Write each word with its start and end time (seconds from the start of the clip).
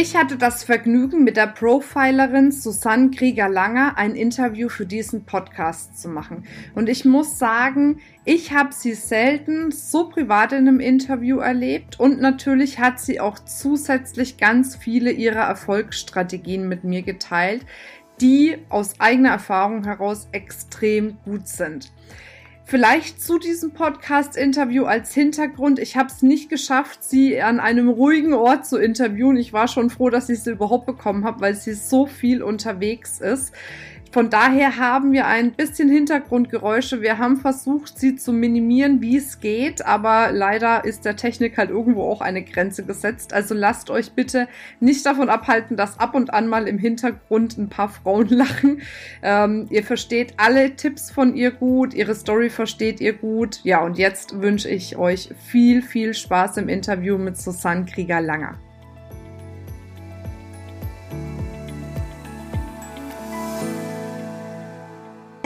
Ich 0.00 0.14
hatte 0.14 0.36
das 0.36 0.62
Vergnügen, 0.62 1.24
mit 1.24 1.36
der 1.36 1.48
Profilerin 1.48 2.52
Susanne 2.52 3.10
Krieger-Langer 3.10 3.98
ein 3.98 4.14
Interview 4.14 4.68
für 4.68 4.86
diesen 4.86 5.24
Podcast 5.24 6.00
zu 6.00 6.08
machen. 6.08 6.44
Und 6.76 6.88
ich 6.88 7.04
muss 7.04 7.36
sagen, 7.36 7.98
ich 8.24 8.52
habe 8.52 8.72
sie 8.72 8.94
selten 8.94 9.72
so 9.72 10.08
privat 10.08 10.52
in 10.52 10.68
einem 10.68 10.78
Interview 10.78 11.38
erlebt 11.38 11.98
und 11.98 12.20
natürlich 12.20 12.78
hat 12.78 13.00
sie 13.00 13.18
auch 13.18 13.40
zusätzlich 13.40 14.36
ganz 14.36 14.76
viele 14.76 15.10
ihrer 15.10 15.42
Erfolgsstrategien 15.42 16.68
mit 16.68 16.84
mir 16.84 17.02
geteilt, 17.02 17.66
die 18.20 18.56
aus 18.68 19.00
eigener 19.00 19.30
Erfahrung 19.30 19.82
heraus 19.82 20.28
extrem 20.30 21.18
gut 21.24 21.48
sind. 21.48 21.90
Vielleicht 22.70 23.22
zu 23.22 23.38
diesem 23.38 23.70
Podcast-Interview 23.70 24.84
als 24.84 25.14
Hintergrund. 25.14 25.78
Ich 25.78 25.96
habe 25.96 26.10
es 26.10 26.20
nicht 26.20 26.50
geschafft, 26.50 27.02
sie 27.02 27.40
an 27.40 27.60
einem 27.60 27.88
ruhigen 27.88 28.34
Ort 28.34 28.66
zu 28.66 28.76
interviewen. 28.76 29.38
Ich 29.38 29.54
war 29.54 29.68
schon 29.68 29.88
froh, 29.88 30.10
dass 30.10 30.28
ich 30.28 30.40
sie 30.40 30.50
überhaupt 30.50 30.84
bekommen 30.84 31.24
habe, 31.24 31.40
weil 31.40 31.54
sie 31.54 31.72
so 31.72 32.04
viel 32.04 32.42
unterwegs 32.42 33.20
ist. 33.20 33.54
Von 34.10 34.30
daher 34.30 34.78
haben 34.78 35.12
wir 35.12 35.26
ein 35.26 35.52
bisschen 35.52 35.90
Hintergrundgeräusche. 35.90 37.02
Wir 37.02 37.18
haben 37.18 37.36
versucht, 37.36 37.98
sie 37.98 38.16
zu 38.16 38.32
minimieren, 38.32 39.02
wie 39.02 39.16
es 39.18 39.40
geht, 39.40 39.84
aber 39.84 40.32
leider 40.32 40.84
ist 40.84 41.04
der 41.04 41.16
Technik 41.16 41.58
halt 41.58 41.70
irgendwo 41.70 42.04
auch 42.04 42.20
eine 42.20 42.42
Grenze 42.42 42.84
gesetzt. 42.84 43.34
Also 43.34 43.54
lasst 43.54 43.90
euch 43.90 44.12
bitte 44.12 44.48
nicht 44.80 45.04
davon 45.04 45.28
abhalten, 45.28 45.76
dass 45.76 46.00
ab 46.00 46.14
und 46.14 46.32
an 46.32 46.48
mal 46.48 46.68
im 46.68 46.78
Hintergrund 46.78 47.58
ein 47.58 47.68
paar 47.68 47.90
Frauen 47.90 48.28
lachen. 48.30 48.80
Ähm, 49.22 49.66
ihr 49.70 49.84
versteht 49.84 50.34
alle 50.38 50.74
Tipps 50.76 51.10
von 51.10 51.34
ihr 51.34 51.50
gut, 51.50 51.92
ihre 51.92 52.14
Story 52.14 52.48
versteht 52.48 53.00
ihr 53.00 53.12
gut. 53.12 53.60
Ja, 53.64 53.82
und 53.84 53.98
jetzt 53.98 54.40
wünsche 54.40 54.70
ich 54.70 54.96
euch 54.96 55.30
viel, 55.46 55.82
viel 55.82 56.14
Spaß 56.14 56.56
im 56.56 56.68
Interview 56.68 57.18
mit 57.18 57.36
Susanne 57.36 57.84
Krieger-Langer. 57.84 58.58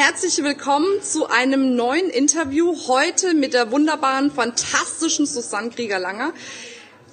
Herzlich 0.04 0.42
willkommen 0.42 1.00
zu 1.00 1.28
einem 1.28 1.76
neuen 1.76 2.10
Interview 2.10 2.74
heute 2.88 3.34
mit 3.34 3.54
der 3.54 3.70
wunderbaren, 3.70 4.32
fantastischen 4.32 5.26
Susanne 5.26 5.70
Krieger-Langer. 5.70 6.32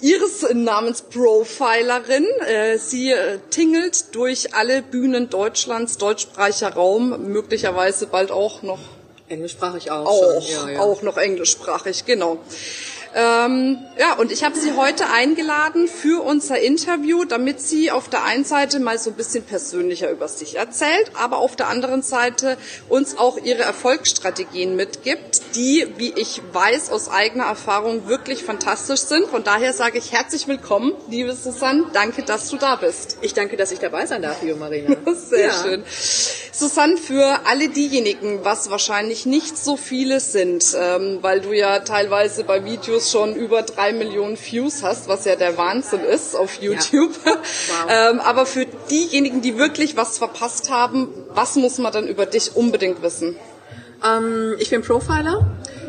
Ihres 0.00 0.44
Namens 0.52 1.02
Profilerin. 1.02 2.26
Äh, 2.48 2.78
sie 2.78 3.12
äh, 3.12 3.38
tingelt 3.50 4.12
durch 4.16 4.56
alle 4.56 4.82
Bühnen 4.82 5.30
Deutschlands, 5.30 5.98
deutschsprachiger 5.98 6.72
Raum, 6.72 7.28
möglicherweise 7.28 8.08
bald 8.08 8.32
auch 8.32 8.62
noch 8.62 8.80
englischsprachig 9.28 9.92
auch. 9.92 10.06
Auch, 10.06 10.48
ja, 10.48 10.70
ja. 10.70 10.80
auch 10.80 11.02
noch 11.02 11.16
englischsprachig, 11.16 12.06
genau. 12.06 12.38
Ähm, 13.14 13.78
ja, 13.98 14.14
und 14.14 14.30
ich 14.30 14.44
habe 14.44 14.56
sie 14.56 14.76
heute 14.76 15.10
eingeladen 15.10 15.88
für 15.88 16.22
unser 16.22 16.60
Interview, 16.60 17.24
damit 17.24 17.60
sie 17.60 17.90
auf 17.90 18.08
der 18.08 18.24
einen 18.24 18.44
Seite 18.44 18.78
mal 18.78 18.98
so 18.98 19.10
ein 19.10 19.16
bisschen 19.16 19.42
persönlicher 19.42 20.10
über 20.10 20.28
sich 20.28 20.56
erzählt, 20.56 21.10
aber 21.14 21.38
auf 21.38 21.56
der 21.56 21.68
anderen 21.68 22.02
Seite 22.02 22.56
uns 22.88 23.18
auch 23.18 23.36
ihre 23.36 23.62
Erfolgsstrategien 23.62 24.76
mitgibt, 24.76 25.42
die, 25.56 25.86
wie 25.96 26.12
ich 26.16 26.40
weiß 26.52 26.90
aus 26.90 27.10
eigener 27.10 27.44
Erfahrung, 27.44 28.06
wirklich 28.06 28.44
fantastisch 28.44 29.00
sind. 29.00 29.26
Von 29.26 29.42
daher 29.42 29.72
sage 29.72 29.98
ich 29.98 30.12
herzlich 30.12 30.46
willkommen, 30.46 30.92
liebe 31.08 31.34
Susanne. 31.34 31.86
Danke, 31.92 32.22
dass 32.22 32.48
du 32.48 32.58
da 32.58 32.76
bist. 32.76 33.18
Ich 33.22 33.34
danke, 33.34 33.56
dass 33.56 33.72
ich 33.72 33.80
dabei 33.80 34.06
sein 34.06 34.22
darf, 34.22 34.40
liebe 34.42 34.56
Marina. 34.56 34.94
Sehr 35.14 35.48
ja. 35.48 35.62
schön. 35.62 35.84
Susanne, 36.52 36.96
für 36.96 37.40
alle 37.46 37.68
diejenigen, 37.68 38.44
was 38.44 38.70
wahrscheinlich 38.70 39.26
nicht 39.26 39.56
so 39.58 39.76
viele 39.76 40.20
sind, 40.20 40.64
ähm, 40.78 41.18
weil 41.22 41.40
du 41.40 41.52
ja 41.52 41.80
teilweise 41.80 42.44
bei 42.44 42.64
Videos 42.64 42.99
Videos 43.00 43.10
schon 43.10 43.34
über 43.34 43.62
drei 43.62 43.92
Millionen 43.92 44.36
Views 44.36 44.82
hast, 44.82 45.08
was 45.08 45.24
ja 45.24 45.36
der 45.36 45.56
Wahnsinn 45.56 46.00
ist 46.00 46.36
auf 46.36 46.60
YouTube. 46.60 47.12
Ja. 47.24 47.32
Wow. 47.32 47.40
ähm, 47.88 48.20
aber 48.20 48.46
für 48.46 48.66
diejenigen, 48.90 49.40
die 49.40 49.56
wirklich 49.56 49.96
was 49.96 50.18
verpasst 50.18 50.70
haben, 50.70 51.08
was 51.30 51.56
muss 51.56 51.78
man 51.78 51.92
dann 51.92 52.06
über 52.06 52.26
dich 52.26 52.56
unbedingt 52.56 53.02
wissen? 53.02 53.36
Ähm, 54.04 54.54
ich 54.58 54.70
bin 54.70 54.82
Profiler. 54.82 55.46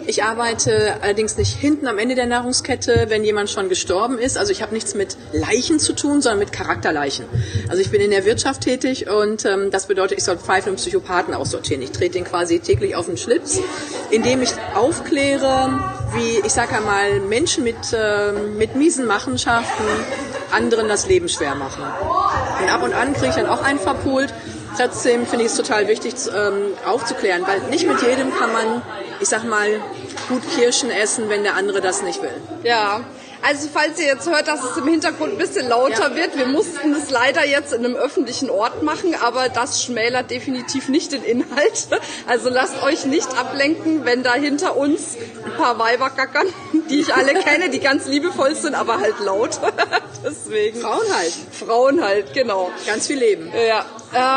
Ich 0.07 0.23
arbeite 0.23 0.97
allerdings 1.01 1.37
nicht 1.37 1.55
hinten 1.55 1.87
am 1.87 1.97
Ende 1.97 2.15
der 2.15 2.25
Nahrungskette, 2.25 3.05
wenn 3.09 3.23
jemand 3.23 3.49
schon 3.49 3.69
gestorben 3.69 4.17
ist. 4.17 4.37
Also 4.37 4.51
ich 4.51 4.61
habe 4.61 4.73
nichts 4.73 4.95
mit 4.95 5.15
Leichen 5.31 5.79
zu 5.79 5.93
tun, 5.93 6.21
sondern 6.21 6.39
mit 6.39 6.51
Charakterleichen. 6.51 7.25
Also 7.69 7.81
ich 7.81 7.91
bin 7.91 8.01
in 8.01 8.11
der 8.11 8.25
Wirtschaft 8.25 8.61
tätig 8.61 9.09
und 9.09 9.45
ähm, 9.45 9.69
das 9.71 9.87
bedeutet, 9.87 10.17
ich 10.17 10.23
soll 10.23 10.37
Pfeifen 10.37 10.71
und 10.71 10.77
Psychopathen 10.77 11.33
aussortieren. 11.33 11.81
Ich 11.81 11.91
trete 11.91 12.13
den 12.13 12.23
quasi 12.23 12.59
täglich 12.59 12.95
auf 12.95 13.05
den 13.05 13.17
Schlips, 13.17 13.59
indem 14.09 14.41
ich 14.41 14.51
aufkläre, 14.75 15.79
wie, 16.13 16.45
ich 16.45 16.51
sage 16.51 16.75
einmal, 16.75 17.19
Menschen 17.21 17.63
mit, 17.63 17.93
äh, 17.93 18.31
mit 18.57 18.75
miesen 18.75 19.05
Machenschaften 19.05 19.85
anderen 20.51 20.87
das 20.87 21.07
Leben 21.07 21.29
schwer 21.29 21.55
machen. 21.55 21.83
Und 22.61 22.69
ab 22.69 22.83
und 22.83 22.93
an 22.93 23.13
kriege 23.13 23.29
ich 23.29 23.35
dann 23.35 23.47
auch 23.47 23.63
einen 23.63 23.79
verpolt. 23.79 24.33
Trotzdem 24.77 25.25
finde 25.25 25.45
ich 25.45 25.51
es 25.51 25.57
total 25.57 25.87
wichtig 25.87 26.15
ähm, 26.35 26.73
aufzuklären, 26.85 27.43
weil 27.45 27.61
nicht 27.69 27.87
mit 27.87 28.01
jedem 28.01 28.33
kann 28.33 28.53
man, 28.53 28.81
ich 29.21 29.29
sag 29.29 29.43
mal, 29.43 29.81
gut 30.27 30.41
Kirschen 30.55 30.89
essen, 30.89 31.29
wenn 31.29 31.43
der 31.43 31.55
andere 31.55 31.79
das 31.79 32.01
nicht 32.01 32.21
will. 32.21 32.33
Ja, 32.63 33.01
also 33.43 33.67
falls 33.73 33.99
ihr 33.99 34.05
jetzt 34.05 34.29
hört, 34.29 34.47
dass 34.47 34.63
es 34.63 34.77
im 34.77 34.87
Hintergrund 34.87 35.33
ein 35.33 35.37
bisschen 35.37 35.67
lauter 35.67 36.09
ja. 36.09 36.15
wird, 36.15 36.37
wir 36.37 36.45
mussten 36.45 36.93
es 36.93 37.09
leider 37.09 37.45
jetzt 37.45 37.73
in 37.73 37.83
einem 37.83 37.95
öffentlichen 37.95 38.49
Ort 38.51 38.83
machen, 38.83 39.15
aber 39.19 39.49
das 39.49 39.83
schmälert 39.83 40.29
definitiv 40.29 40.89
nicht 40.89 41.11
den 41.11 41.23
Inhalt. 41.23 41.87
Also 42.27 42.49
lasst 42.49 42.81
euch 42.83 43.05
nicht 43.05 43.27
ablenken, 43.37 44.05
wenn 44.05 44.21
da 44.21 44.35
hinter 44.35 44.77
uns 44.77 45.17
ein 45.43 45.53
paar 45.53 45.79
Weiber 45.79 46.11
gackern, 46.11 46.47
die 46.89 46.99
ich 46.99 47.13
alle 47.13 47.33
kenne, 47.33 47.69
die 47.69 47.79
ganz 47.79 48.07
liebevoll 48.07 48.55
sind, 48.55 48.75
aber 48.75 48.99
halt 48.99 49.19
laut. 49.19 49.59
Deswegen. 50.23 50.79
Frauen 50.79 51.15
halt. 51.15 51.33
Frauen 51.51 52.03
halt, 52.03 52.33
genau. 52.33 52.71
Ganz 52.85 53.07
viel 53.07 53.17
Leben. 53.17 53.51
Ja. 53.67 53.85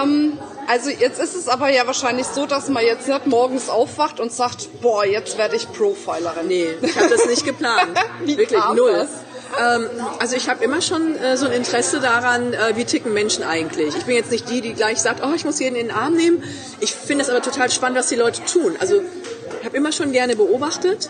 Ähm, 0.03 0.39
also 0.67 0.91
jetzt 0.91 1.19
ist 1.21 1.35
es 1.35 1.49
aber 1.49 1.69
ja 1.71 1.87
wahrscheinlich 1.87 2.27
so, 2.27 2.47
dass 2.47 2.69
man 2.69 2.85
jetzt 2.85 3.09
nicht 3.09 3.27
morgens 3.27 3.69
aufwacht 3.69 4.21
und 4.21 4.33
sagt, 4.33 4.81
boah, 4.81 5.05
jetzt 5.05 5.39
werde 5.39 5.57
ich 5.57 5.71
Profilerin. 5.73 6.47
Nee, 6.47 6.75
ich 6.81 6.97
habe 6.97 7.09
das 7.09 7.27
nicht 7.27 7.45
geplant. 7.45 7.99
Wirklich 8.25 8.61
null. 8.75 9.09
Ähm, 9.59 9.89
also 10.19 10.37
ich 10.37 10.49
habe 10.49 10.65
immer 10.65 10.81
schon 10.81 11.17
äh, 11.17 11.37
so 11.37 11.47
ein 11.47 11.53
Interesse 11.53 12.01
daran, 12.01 12.53
äh, 12.53 12.77
wie 12.77 12.85
ticken 12.85 13.13
Menschen 13.13 13.45
eigentlich. 13.45 13.95
Ich 13.97 14.05
bin 14.05 14.17
jetzt 14.17 14.31
nicht 14.31 14.49
die, 14.51 14.61
die 14.61 14.75
gleich 14.75 15.01
sagt, 15.01 15.23
oh, 15.25 15.33
ich 15.35 15.45
muss 15.45 15.61
jeden 15.61 15.77
in 15.77 15.89
den 15.89 15.97
Arm 15.97 16.15
nehmen. 16.15 16.43
Ich 16.81 16.93
finde 16.95 17.25
es 17.25 17.31
aber 17.31 17.43
total 17.43 17.71
spannend, 17.71 17.99
was 17.99 18.09
die 18.09 18.17
Leute 18.17 18.45
tun. 18.45 18.77
Also 18.81 19.03
ich 19.61 19.65
habe 19.65 19.77
immer 19.77 19.93
schon 19.93 20.13
gerne 20.13 20.37
beobachtet, 20.37 21.09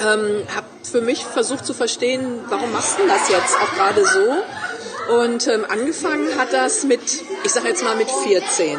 ähm, 0.00 0.44
habe 0.54 0.66
für 0.82 1.00
mich 1.00 1.24
versucht 1.24 1.66
zu 1.66 1.74
verstehen, 1.74 2.40
warum 2.48 2.72
machst 2.72 2.98
du 2.98 3.06
das 3.06 3.28
jetzt 3.28 3.56
auch 3.56 3.74
gerade 3.74 4.04
so? 4.04 4.42
Und 5.10 5.48
ähm, 5.48 5.64
angefangen 5.68 6.28
hat 6.38 6.52
das 6.52 6.84
mit, 6.84 7.00
ich 7.42 7.50
sage 7.50 7.68
jetzt 7.68 7.82
mal 7.82 7.96
mit 7.96 8.08
14. 8.10 8.78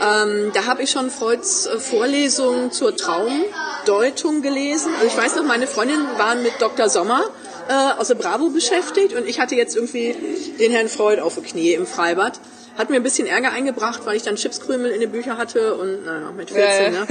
Ähm, 0.00 0.50
da 0.52 0.66
habe 0.66 0.82
ich 0.82 0.90
schon 0.90 1.10
Freuds 1.10 1.66
äh, 1.66 1.78
Vorlesungen 1.78 2.72
zur 2.72 2.96
Traumdeutung 2.96 4.42
gelesen. 4.42 4.92
Also 4.94 5.06
ich 5.06 5.16
weiß 5.16 5.36
noch, 5.36 5.44
meine 5.44 5.66
Freundinnen 5.66 6.06
waren 6.18 6.42
mit 6.42 6.52
Dr. 6.60 6.88
Sommer 6.88 7.22
äh, 7.68 7.98
aus 7.98 8.08
der 8.08 8.16
Bravo 8.16 8.50
beschäftigt 8.50 9.14
und 9.14 9.26
ich 9.26 9.40
hatte 9.40 9.54
jetzt 9.54 9.76
irgendwie 9.76 10.14
den 10.58 10.72
Herrn 10.72 10.88
Freud 10.88 11.20
auf 11.22 11.36
die 11.36 11.42
Knie 11.42 11.72
im 11.72 11.86
Freibad. 11.86 12.40
Hat 12.76 12.90
mir 12.90 12.96
ein 12.96 13.02
bisschen 13.02 13.26
Ärger 13.26 13.52
eingebracht, 13.52 14.02
weil 14.04 14.16
ich 14.16 14.22
dann 14.22 14.36
Chipskrümel 14.36 14.90
in 14.90 15.00
den 15.00 15.10
Büchern 15.10 15.38
hatte 15.38 15.74
und 15.76 16.04
naja, 16.04 16.30
mit 16.36 16.50
14. 16.50 16.92
Ja. 16.92 17.00
Ne? 17.00 17.06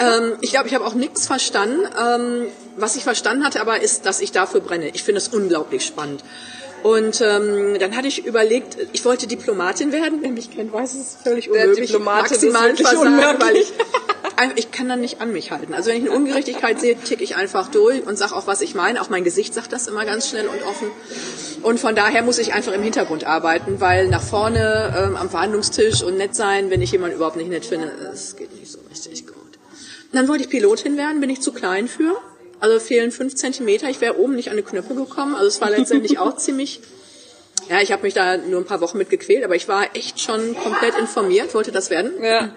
ähm, 0.00 0.38
ich 0.42 0.50
glaube, 0.50 0.68
ich 0.68 0.74
habe 0.74 0.84
auch 0.84 0.92
nichts 0.92 1.26
verstanden. 1.26 1.88
Ähm, 1.98 2.48
was 2.76 2.96
ich 2.96 3.04
verstanden 3.04 3.44
hatte 3.44 3.62
aber, 3.62 3.80
ist, 3.80 4.04
dass 4.04 4.20
ich 4.20 4.32
dafür 4.32 4.60
brenne. 4.60 4.88
Ich 4.90 5.04
finde 5.04 5.18
es 5.18 5.28
unglaublich 5.28 5.86
spannend. 5.86 6.22
Und 6.86 7.20
ähm, 7.20 7.76
dann 7.80 7.96
hatte 7.96 8.06
ich 8.06 8.24
überlegt, 8.24 8.76
ich 8.92 9.04
wollte 9.04 9.26
Diplomatin 9.26 9.90
werden. 9.90 10.20
Wer 10.22 10.30
mich 10.30 10.52
kennt, 10.52 10.72
weiß 10.72 10.94
es 10.94 11.00
ist 11.00 11.22
völlig 11.24 11.50
unmöglich. 11.50 11.98
Maximal 11.98 12.76
Versagen, 12.76 13.40
weil 13.40 13.56
ich 13.56 13.72
ich 14.54 14.70
kann 14.70 14.88
dann 14.88 15.00
nicht 15.00 15.20
an 15.20 15.32
mich 15.32 15.50
halten. 15.50 15.74
Also 15.74 15.90
wenn 15.90 15.96
ich 15.96 16.08
eine 16.08 16.16
Ungerechtigkeit 16.16 16.78
sehe, 16.78 16.96
tick 16.96 17.22
ich 17.22 17.34
einfach 17.34 17.72
durch 17.72 18.06
und 18.06 18.16
sage 18.16 18.36
auch, 18.36 18.46
was 18.46 18.60
ich 18.60 18.76
meine. 18.76 19.00
Auch 19.00 19.10
mein 19.10 19.24
Gesicht 19.24 19.52
sagt 19.52 19.72
das 19.72 19.88
immer 19.88 20.04
ganz 20.04 20.28
schnell 20.28 20.46
und 20.46 20.62
offen. 20.62 20.92
Und 21.62 21.80
von 21.80 21.96
daher 21.96 22.22
muss 22.22 22.38
ich 22.38 22.52
einfach 22.52 22.72
im 22.72 22.82
Hintergrund 22.82 23.24
arbeiten, 23.24 23.80
weil 23.80 24.06
nach 24.06 24.22
vorne 24.22 24.94
ähm, 24.96 25.16
am 25.16 25.28
Verhandlungstisch 25.28 26.04
und 26.04 26.16
nett 26.18 26.36
sein, 26.36 26.70
wenn 26.70 26.82
ich 26.82 26.92
jemanden 26.92 27.16
überhaupt 27.16 27.36
nicht 27.36 27.50
nett 27.50 27.64
finde, 27.64 27.90
das 28.00 28.36
geht 28.36 28.54
nicht 28.54 28.70
so 28.70 28.78
richtig 28.88 29.26
gut. 29.26 29.34
Und 29.36 30.12
dann 30.12 30.28
wollte 30.28 30.44
ich 30.44 30.50
Pilotin 30.50 30.96
werden, 30.96 31.20
bin 31.20 31.30
ich 31.30 31.40
zu 31.40 31.52
klein 31.52 31.88
für. 31.88 32.16
Also 32.60 32.80
fehlen 32.80 33.10
fünf 33.10 33.34
Zentimeter. 33.34 33.88
Ich 33.88 34.00
wäre 34.00 34.18
oben 34.18 34.34
nicht 34.34 34.50
an 34.50 34.56
die 34.56 34.62
Knöpfe 34.62 34.94
gekommen. 34.94 35.34
Also 35.34 35.46
es 35.46 35.60
war 35.60 35.70
letztendlich 35.70 36.18
auch 36.18 36.36
ziemlich. 36.36 36.80
Ja, 37.68 37.80
ich 37.80 37.90
habe 37.90 38.02
mich 38.02 38.14
da 38.14 38.36
nur 38.36 38.60
ein 38.60 38.66
paar 38.66 38.80
Wochen 38.80 38.98
mit 38.98 39.10
gequält, 39.10 39.44
aber 39.44 39.56
ich 39.56 39.66
war 39.66 39.96
echt 39.96 40.20
schon 40.20 40.56
komplett 40.56 40.96
informiert, 40.98 41.54
wollte 41.54 41.72
das 41.72 41.90
werden. 41.90 42.12
Ja. 42.22 42.54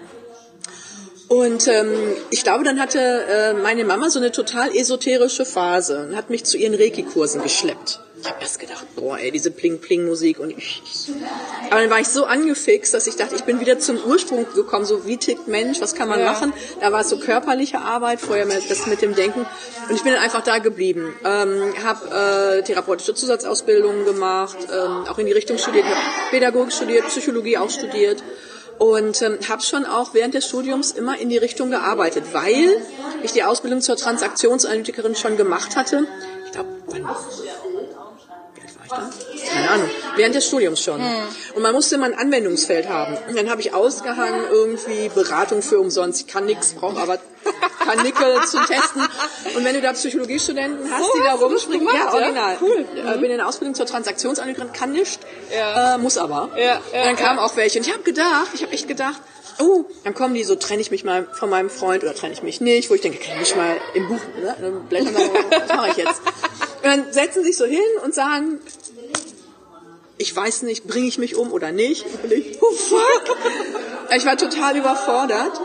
Und 1.26 1.68
ähm, 1.68 1.92
ich 2.30 2.42
glaube, 2.42 2.64
dann 2.64 2.80
hatte 2.80 2.98
äh, 2.98 3.54
meine 3.54 3.84
Mama 3.84 4.10
so 4.10 4.18
eine 4.18 4.32
total 4.32 4.74
esoterische 4.74 5.44
Phase 5.44 6.02
und 6.02 6.16
hat 6.16 6.28
mich 6.28 6.44
zu 6.44 6.58
ihren 6.58 6.74
Reiki-Kursen 6.74 7.42
geschleppt. 7.42 8.00
Ich 8.22 8.28
habe 8.28 8.40
erst 8.42 8.58
gedacht, 8.58 8.84
boah, 8.96 9.18
ey, 9.18 9.30
diese 9.30 9.50
Pling-Pling-Musik 9.50 10.38
und. 10.40 10.54
Aber 11.70 11.80
dann 11.80 11.90
war 11.90 12.00
ich 12.00 12.08
so 12.08 12.24
angefixt, 12.24 12.92
dass 12.92 13.06
ich 13.06 13.16
dachte, 13.16 13.34
ich 13.34 13.44
bin 13.44 13.60
wieder 13.60 13.78
zum 13.78 13.98
Ursprung 14.04 14.46
gekommen, 14.54 14.84
so 14.84 15.06
wie 15.06 15.16
tickt 15.16 15.48
Mensch, 15.48 15.80
was 15.80 15.94
kann 15.94 16.08
man 16.08 16.20
Ja. 16.20 16.26
machen? 16.32 16.52
Da 16.80 16.92
war 16.92 17.00
es 17.00 17.08
so 17.08 17.18
körperliche 17.18 17.78
Arbeit, 17.78 18.20
vorher 18.20 18.46
das 18.46 18.86
mit 18.86 19.00
dem 19.00 19.14
Denken. 19.14 19.46
Und 19.88 19.94
ich 19.94 20.02
bin 20.02 20.12
dann 20.12 20.22
einfach 20.22 20.42
da 20.42 20.58
geblieben. 20.58 21.14
Ähm, 21.24 21.72
habe 21.82 22.58
äh, 22.58 22.62
therapeutische 22.62 23.14
Zusatzausbildungen 23.14 24.04
gemacht, 24.04 24.58
ähm, 24.70 25.06
auch 25.08 25.18
in 25.18 25.26
die 25.26 25.32
Richtung 25.32 25.56
studiert, 25.58 25.84
hab 25.86 26.30
Pädagogik 26.30 26.72
studiert, 26.72 27.06
Psychologie 27.08 27.56
auch 27.56 27.70
studiert. 27.70 28.22
Und 28.78 29.20
ähm, 29.22 29.38
habe 29.48 29.62
schon 29.62 29.84
auch 29.84 30.14
während 30.14 30.32
des 30.34 30.46
Studiums 30.46 30.92
immer 30.92 31.18
in 31.18 31.28
die 31.28 31.36
Richtung 31.38 31.70
gearbeitet, 31.70 32.24
weil 32.32 32.80
ich 33.22 33.32
die 33.32 33.44
Ausbildung 33.44 33.82
zur 33.82 33.96
Transaktionsanalytikerin 33.96 35.14
schon 35.14 35.36
gemacht 35.36 35.76
hatte. 35.76 36.06
Ich 36.46 36.52
glaube, 36.52 36.68
wann 36.86 37.06
ich 38.92 39.42
da? 39.44 39.52
Keine 39.54 39.70
Ahnung. 39.70 39.90
Während 40.16 40.34
des 40.34 40.46
Studiums 40.46 40.82
schon. 40.82 41.00
Und 41.54 41.62
man 41.62 41.72
musste 41.72 41.94
immer 41.96 42.06
ein 42.06 42.14
Anwendungsfeld 42.14 42.88
haben. 42.88 43.16
Und 43.28 43.36
dann 43.36 43.50
habe 43.50 43.60
ich 43.60 43.72
ausgehangen, 43.74 44.42
irgendwie 44.50 45.08
Beratung 45.14 45.62
für 45.62 45.78
umsonst. 45.78 46.20
Ich 46.20 46.26
kann 46.26 46.44
nichts, 46.46 46.74
brauche 46.74 47.00
aber 47.00 47.18
Kanickel 47.84 48.40
zum 48.46 48.64
Testen. 48.66 49.02
Und 49.56 49.64
wenn 49.64 49.74
du 49.74 49.80
da 49.80 49.92
Psychologiestudenten 49.92 50.90
hast, 50.90 51.04
So 51.04 51.18
die 51.18 51.24
da 51.24 51.34
rumspringen, 51.34 51.86
ja, 51.86 51.94
ja? 51.94 52.12
original. 52.12 52.58
Cool. 52.60 52.86
Äh, 52.96 53.18
bin 53.18 53.30
in 53.30 53.38
der 53.38 53.48
Ausbildung 53.48 53.74
zur 53.74 53.86
Transaktionsanalytikerin, 53.86 54.72
kann 54.72 54.92
nicht, 54.92 55.20
Ja. 55.54 55.94
äh, 55.94 55.98
muss 55.98 56.18
aber. 56.18 56.50
Ja, 56.56 56.62
ja, 56.62 56.74
und 56.76 56.82
dann 56.92 57.16
kamen 57.16 57.38
auch 57.38 57.56
welche. 57.56 57.78
Und 57.78 57.86
ich 57.86 57.92
habe 57.92 58.02
gedacht, 58.02 58.48
ich 58.54 58.62
habe 58.62 58.72
echt 58.72 58.88
gedacht, 58.88 59.20
oh, 59.58 59.84
dann 60.04 60.14
kommen 60.14 60.34
die 60.34 60.44
so, 60.44 60.54
trenne 60.56 60.80
ich 60.80 60.90
mich 60.90 61.04
mal 61.04 61.26
von 61.32 61.50
meinem 61.50 61.70
Freund 61.70 62.02
oder 62.02 62.14
trenne 62.14 62.32
ich 62.32 62.42
mich 62.42 62.60
nicht, 62.60 62.90
wo 62.90 62.94
ich 62.94 63.00
denke, 63.00 63.18
kann 63.18 63.40
ich 63.42 63.54
mal 63.56 63.76
im 63.94 64.08
Buch 64.08 64.20
ne, 64.40 64.56
dann 64.60 64.86
blättern, 64.88 65.12
sagen, 65.14 65.30
was 65.50 65.68
mache 65.76 65.90
ich 65.90 65.96
jetzt? 65.96 66.22
Und 66.82 66.86
dann 66.86 67.12
setzen 67.12 67.44
sich 67.44 67.58
so 67.58 67.66
hin 67.66 67.82
und 68.02 68.14
sagen, 68.14 68.58
ich 70.20 70.34
weiß 70.36 70.62
nicht, 70.62 70.86
bringe 70.86 71.08
ich 71.08 71.18
mich 71.18 71.34
um 71.34 71.50
oder 71.52 71.72
nicht? 71.72 72.04
Und 72.22 72.30
ich, 72.32 72.58
oh 72.60 72.72
fuck! 72.72 73.36
Ich 74.16 74.26
war 74.26 74.36
total 74.36 74.76
überfordert 74.76 75.60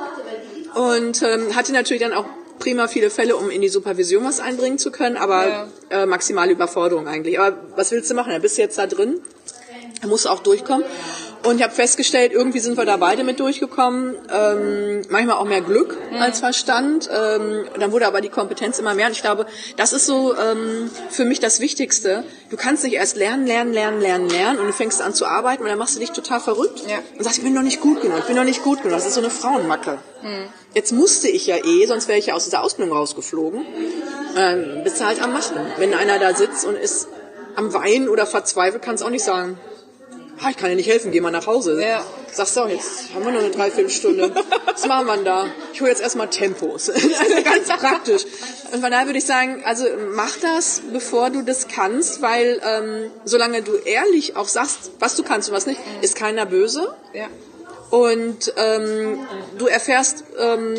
und 0.75 1.21
ähm, 1.21 1.55
hatte 1.55 1.73
natürlich 1.73 2.01
dann 2.01 2.13
auch 2.13 2.25
prima 2.59 2.87
viele 2.87 3.09
Fälle, 3.09 3.35
um 3.35 3.49
in 3.49 3.61
die 3.61 3.69
Supervision 3.69 4.23
was 4.23 4.39
einbringen 4.39 4.77
zu 4.77 4.91
können, 4.91 5.17
aber 5.17 5.47
Ja. 5.47 5.67
äh, 5.89 6.05
maximale 6.05 6.51
Überforderung 6.53 7.07
eigentlich. 7.07 7.39
Aber 7.39 7.57
was 7.75 7.91
willst 7.91 8.09
du 8.09 8.15
machen? 8.15 8.31
Da 8.31 8.39
bist 8.39 8.57
du 8.57 8.61
jetzt 8.61 8.77
da 8.77 8.87
drin, 8.87 9.19
musst 10.07 10.25
du 10.25 10.29
auch 10.29 10.39
durchkommen. 10.41 10.85
Und 11.43 11.57
ich 11.57 11.63
habe 11.63 11.73
festgestellt, 11.73 12.31
irgendwie 12.31 12.59
sind 12.59 12.77
wir 12.77 12.85
da 12.85 12.97
beide 12.97 13.23
mit 13.23 13.39
durchgekommen. 13.39 14.15
Ähm, 14.33 15.01
manchmal 15.09 15.37
auch 15.37 15.45
mehr 15.45 15.61
Glück 15.61 15.95
als 16.19 16.39
Verstand. 16.39 17.09
Ähm, 17.11 17.65
dann 17.79 17.91
wurde 17.91 18.07
aber 18.07 18.21
die 18.21 18.29
Kompetenz 18.29 18.79
immer 18.79 18.93
mehr. 18.95 19.07
Und 19.07 19.11
ich 19.13 19.21
glaube, 19.21 19.45
das 19.77 19.93
ist 19.93 20.05
so 20.07 20.35
ähm, 20.35 20.89
für 21.09 21.25
mich 21.25 21.39
das 21.39 21.59
Wichtigste. 21.59 22.23
Du 22.49 22.57
kannst 22.57 22.83
nicht 22.83 22.93
erst 22.93 23.15
lernen, 23.15 23.45
lernen, 23.45 23.73
lernen, 23.73 24.01
lernen, 24.01 24.29
lernen 24.29 24.59
und 24.59 24.65
du 24.67 24.73
fängst 24.73 25.01
an 25.01 25.13
zu 25.13 25.25
arbeiten 25.25 25.63
und 25.63 25.69
dann 25.69 25.77
machst 25.77 25.95
du 25.95 25.99
dich 25.99 26.11
total 26.11 26.39
verrückt 26.39 26.81
Ja. 26.87 26.97
und 27.17 27.23
sagst, 27.23 27.37
ich 27.37 27.43
bin 27.43 27.53
noch 27.53 27.61
nicht 27.61 27.81
gut 27.81 28.01
genug, 28.01 28.19
ich 28.19 28.25
bin 28.25 28.35
noch 28.35 28.43
nicht 28.43 28.63
gut 28.63 28.81
genug. 28.81 28.97
Das 28.97 29.05
ist 29.05 29.13
so 29.13 29.21
eine 29.21 29.29
Frauenmacke. 29.29 29.99
Jetzt 30.73 30.91
musste 30.91 31.27
ich 31.27 31.45
ja 31.45 31.57
eh, 31.57 31.85
sonst 31.85 32.07
wäre 32.07 32.17
ich 32.17 32.27
ja 32.27 32.33
aus 32.33 32.45
dieser 32.45 32.63
Ausbildung 32.63 32.95
rausgeflogen. 32.95 33.65
Ähm, 34.35 34.83
halt 34.99 35.21
am 35.21 35.33
Machen. 35.33 35.57
Wenn 35.77 35.93
einer 35.93 36.17
da 36.19 36.33
sitzt 36.33 36.65
und 36.65 36.75
ist 36.75 37.07
am 37.55 37.73
Weinen 37.73 38.09
oder 38.09 38.25
verzweifelt, 38.25 38.81
kannst 38.83 39.03
du 39.03 39.07
auch 39.07 39.11
nicht 39.11 39.23
sagen, 39.23 39.57
ah, 40.41 40.49
ich 40.49 40.57
kann 40.57 40.69
dir 40.69 40.75
nicht 40.75 40.89
helfen, 40.89 41.11
geh 41.11 41.21
mal 41.21 41.31
nach 41.31 41.47
Hause. 41.47 41.81
Ja. 41.81 42.05
Sagst 42.31 42.57
du 42.57 42.61
auch, 42.61 42.69
jetzt 42.69 43.13
haben 43.13 43.25
wir 43.25 43.31
noch 43.31 43.39
eine 43.39 43.51
Dreiviertelstunde. 43.51 44.31
Was 44.65 44.85
machen 44.87 45.07
wir 45.07 45.17
da? 45.17 45.47
Ich 45.73 45.81
hole 45.81 45.89
jetzt 45.89 46.01
erstmal 46.01 46.29
Tempos. 46.29 46.89
Also 46.91 47.43
ganz 47.43 47.67
praktisch. 47.67 48.25
Und 48.71 48.81
von 48.81 48.91
daher 48.91 49.05
würde 49.05 49.19
ich 49.19 49.25
sagen, 49.25 49.63
also 49.65 49.85
mach 50.13 50.35
das, 50.37 50.81
bevor 50.91 51.29
du 51.29 51.43
das 51.43 51.67
kannst, 51.67 52.21
weil 52.21 52.61
ähm, 52.65 53.11
solange 53.23 53.61
du 53.61 53.75
ehrlich 53.75 54.35
auch 54.35 54.47
sagst, 54.47 54.91
was 54.99 55.15
du 55.15 55.23
kannst 55.23 55.49
und 55.49 55.55
was 55.55 55.65
nicht, 55.65 55.79
ist 56.01 56.15
keiner 56.15 56.45
böse. 56.45 56.93
Ja. 57.13 57.27
Und 57.89 58.53
ähm, 58.57 59.19
du 59.57 59.67
erfährst 59.67 60.25
ähm, 60.37 60.75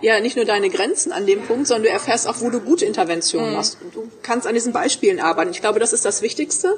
ja 0.00 0.20
nicht 0.20 0.36
nur 0.36 0.44
deine 0.44 0.70
Grenzen 0.70 1.12
an 1.12 1.26
dem 1.26 1.42
Punkt, 1.42 1.66
sondern 1.66 1.84
du 1.84 1.90
erfährst 1.90 2.28
auch, 2.28 2.40
wo 2.40 2.50
du 2.50 2.60
gute 2.60 2.84
Interventionen 2.84 3.54
machst. 3.54 3.78
Und 3.82 3.94
du 3.94 4.08
kannst 4.22 4.46
an 4.46 4.54
diesen 4.54 4.72
Beispielen 4.72 5.20
arbeiten. 5.20 5.50
Ich 5.50 5.60
glaube, 5.60 5.80
das 5.80 5.92
ist 5.92 6.04
das 6.04 6.22
Wichtigste, 6.22 6.76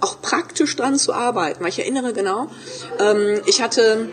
auch 0.00 0.20
praktisch 0.20 0.74
dran 0.76 0.98
zu 0.98 1.12
arbeiten. 1.12 1.62
Weil 1.62 1.70
ich 1.70 1.78
erinnere 1.78 2.12
genau, 2.12 2.48
ähm, 2.98 3.40
ich 3.46 3.62
hatte 3.62 4.08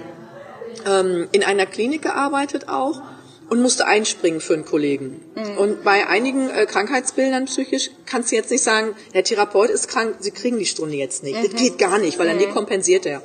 ähm, 0.85 1.27
in 1.31 1.44
einer 1.44 1.65
Klinik 1.65 2.01
gearbeitet 2.01 2.69
auch 2.69 3.01
und 3.50 3.61
musste 3.61 3.85
einspringen 3.85 4.41
für 4.41 4.53
einen 4.53 4.65
Kollegen. 4.65 5.21
Und 5.57 5.83
bei 5.83 6.07
einigen 6.07 6.50
äh, 6.50 6.65
Krankheitsbildern 6.65 7.45
psychisch 7.45 7.91
kannst 8.05 8.31
du 8.31 8.35
jetzt 8.35 8.50
nicht 8.50 8.63
sagen, 8.63 8.95
der 9.13 9.23
Therapeut 9.23 9.69
ist 9.69 9.89
krank, 9.89 10.15
sie 10.19 10.31
kriegen 10.31 10.57
die 10.57 10.65
Stunde 10.65 10.95
jetzt 10.95 11.23
nicht. 11.23 11.38
Das 11.44 11.61
geht 11.61 11.77
gar 11.77 12.00
nicht, 12.00 12.17
weil 12.17 12.27
dann 12.27 12.39
dekompensiert 12.39 13.05
er 13.05 13.21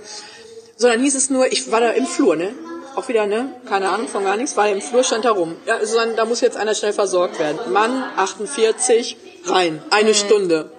sondern 0.79 1.03
hieß 1.03 1.17
es 1.17 1.29
nur, 1.29 1.53
ich 1.53 1.71
war 1.71 1.81
da 1.81 1.91
im 1.91 2.07
Flur, 2.07 2.37
ne? 2.37 2.55
Auch 2.99 3.07
wieder, 3.07 3.29
ne? 3.29 3.55
Keine 3.69 3.91
Ahnung 3.91 4.09
von 4.09 4.25
gar 4.25 4.37
nichts, 4.37 4.57
war 4.57 4.69
im 4.69 4.81
Flur, 4.81 5.05
stand 5.05 5.25
da 5.25 5.31
rum. 5.31 5.55
Ja, 5.67 5.79
dann, 5.79 6.17
da 6.17 6.25
muss 6.25 6.41
jetzt 6.41 6.57
einer 6.57 6.75
schnell 6.75 6.93
versorgt 6.93 7.39
werden. 7.39 7.73
Mann, 7.73 8.03
48, 8.17 9.17
rein, 9.45 9.81
eine 9.91 10.15
Stunde. 10.15 10.73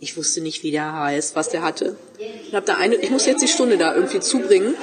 Ich 0.00 0.16
wusste 0.16 0.40
nicht, 0.40 0.62
wie 0.62 0.70
der 0.70 0.94
heißt, 0.94 1.36
was 1.36 1.50
der 1.50 1.60
hatte. 1.60 1.96
Ich 2.48 2.54
hab 2.54 2.64
da 2.64 2.76
eine, 2.76 2.94
ich 2.94 3.10
muss 3.10 3.26
jetzt 3.26 3.42
die 3.42 3.48
Stunde 3.48 3.76
da 3.76 3.94
irgendwie 3.94 4.20
zubringen. 4.20 4.76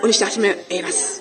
Und 0.00 0.08
ich 0.08 0.16
dachte 0.16 0.40
mir, 0.40 0.54
ey, 0.70 0.82
was, 0.88 1.20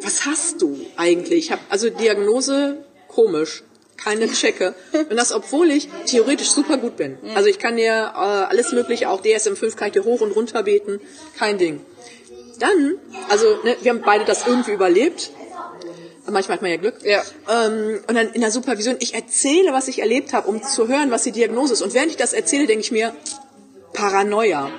was 0.00 0.26
hast 0.26 0.62
du 0.62 0.78
eigentlich? 0.96 1.46
Ich 1.46 1.50
habe 1.50 1.62
also 1.68 1.90
Diagnose 1.90 2.84
komisch, 3.08 3.64
keine 3.96 4.30
Checke. 4.30 4.76
Und 4.92 5.16
das, 5.16 5.32
obwohl 5.32 5.72
ich 5.72 5.88
theoretisch 6.06 6.50
super 6.50 6.76
gut 6.76 6.96
bin. 6.96 7.18
Also 7.34 7.48
ich 7.48 7.58
kann 7.58 7.74
dir 7.76 8.12
äh, 8.14 8.16
alles 8.16 8.70
Mögliche, 8.70 9.10
auch 9.10 9.22
DSM-5 9.22 9.74
kann 9.74 9.88
ich 9.88 9.94
dir 9.94 10.04
hoch 10.04 10.20
und 10.20 10.30
runter 10.36 10.62
beten, 10.62 11.00
kein 11.36 11.58
Ding. 11.58 11.80
Dann, 12.62 12.94
also 13.28 13.46
ne, 13.64 13.76
wir 13.82 13.90
haben 13.90 14.02
beide 14.04 14.24
das 14.24 14.46
irgendwie 14.46 14.70
überlebt. 14.70 15.32
Manchmal 16.30 16.56
hat 16.56 16.62
man 16.62 16.70
ja 16.70 16.76
Glück. 16.76 16.94
Ja. 17.02 17.20
Ähm, 17.50 18.00
und 18.06 18.14
dann 18.14 18.28
in 18.32 18.40
der 18.40 18.52
Supervision, 18.52 18.96
ich 19.00 19.14
erzähle, 19.14 19.72
was 19.72 19.88
ich 19.88 19.98
erlebt 19.98 20.32
habe, 20.32 20.48
um 20.48 20.62
zu 20.62 20.86
hören, 20.86 21.10
was 21.10 21.24
die 21.24 21.32
Diagnose 21.32 21.72
ist. 21.72 21.82
Und 21.82 21.92
während 21.92 22.12
ich 22.12 22.16
das 22.16 22.32
erzähle, 22.32 22.68
denke 22.68 22.82
ich 22.82 22.92
mir, 22.92 23.12
Paranoia. 23.92 24.70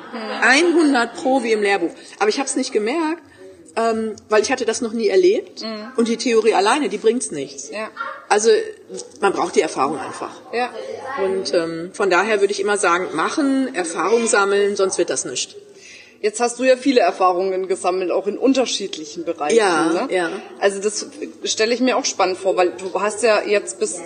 100 0.41 1.13
pro 1.13 1.43
wie 1.43 1.51
im 1.51 1.61
Lehrbuch. 1.61 1.91
Aber 2.19 2.29
ich 2.29 2.39
habe 2.39 2.47
es 2.47 2.55
nicht 2.55 2.71
gemerkt, 2.71 3.21
ähm, 3.75 4.15
weil 4.29 4.41
ich 4.41 4.51
hatte 4.51 4.63
das 4.63 4.79
noch 4.79 4.93
nie 4.93 5.09
erlebt. 5.09 5.65
Und 5.97 6.07
die 6.07 6.15
Theorie 6.15 6.53
alleine, 6.53 6.87
die 6.87 6.97
bringt's 6.97 7.31
nichts. 7.31 7.69
Ja. 7.69 7.89
Also 8.29 8.49
man 9.19 9.33
braucht 9.33 9.57
die 9.57 9.61
Erfahrung 9.61 9.99
einfach. 9.99 10.31
Ja. 10.53 10.69
Und 11.21 11.53
ähm, 11.53 11.91
von 11.93 12.09
daher 12.09 12.39
würde 12.39 12.53
ich 12.53 12.61
immer 12.61 12.77
sagen, 12.77 13.13
machen, 13.13 13.75
Erfahrung 13.75 14.25
sammeln, 14.27 14.77
sonst 14.77 14.97
wird 14.97 15.09
das 15.09 15.25
nicht. 15.25 15.57
Jetzt 16.23 16.39
hast 16.39 16.57
du 16.57 16.63
ja 16.63 16.77
viele 16.77 17.01
Erfahrungen 17.01 17.67
gesammelt, 17.67 18.09
auch 18.09 18.27
in 18.27 18.37
unterschiedlichen 18.37 19.25
Bereichen. 19.25 19.57
Ja, 19.57 19.91
ne? 19.91 20.07
ja. 20.09 20.29
Also 20.57 20.79
das 20.79 21.07
stelle 21.43 21.73
ich 21.73 21.81
mir 21.81 21.97
auch 21.97 22.05
spannend 22.05 22.37
vor, 22.37 22.55
weil 22.55 22.71
du 22.77 23.01
hast 23.01 23.23
ja 23.23 23.41
jetzt 23.45 23.77
bis, 23.77 23.99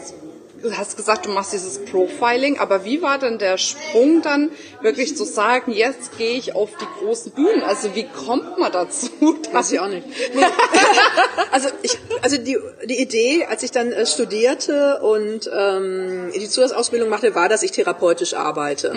du 0.61 0.75
hast 0.75 0.97
gesagt, 0.97 1.25
du 1.25 1.29
machst 1.29 1.53
dieses 1.53 1.85
Profiling, 1.85 2.59
aber 2.59 2.85
wie 2.85 3.01
war 3.01 3.17
denn 3.17 3.37
der 3.37 3.57
Sprung 3.57 4.21
dann 4.21 4.51
wirklich 4.81 5.15
zu 5.15 5.23
sagen, 5.23 5.71
jetzt 5.71 6.17
gehe 6.17 6.37
ich 6.37 6.55
auf 6.55 6.69
die 6.79 6.99
großen 6.99 7.31
Bühnen? 7.31 7.61
Also 7.63 7.95
wie 7.95 8.05
kommt 8.05 8.57
man 8.57 8.71
dazu? 8.71 9.09
Weiß 9.51 9.71
ich 9.71 9.79
auch 9.79 9.87
nicht. 9.87 10.05
also 11.51 11.69
ich, 11.81 11.97
also 12.21 12.37
die, 12.37 12.57
die 12.85 13.01
Idee, 13.01 13.45
als 13.45 13.63
ich 13.63 13.71
dann 13.71 13.91
äh, 13.91 14.05
studierte 14.05 14.99
und 15.01 15.49
ähm, 15.53 16.31
die 16.35 16.47
Zusatzausbildung 16.47 17.09
machte, 17.09 17.35
war, 17.35 17.49
dass 17.49 17.63
ich 17.63 17.71
therapeutisch 17.71 18.33
arbeite. 18.33 18.93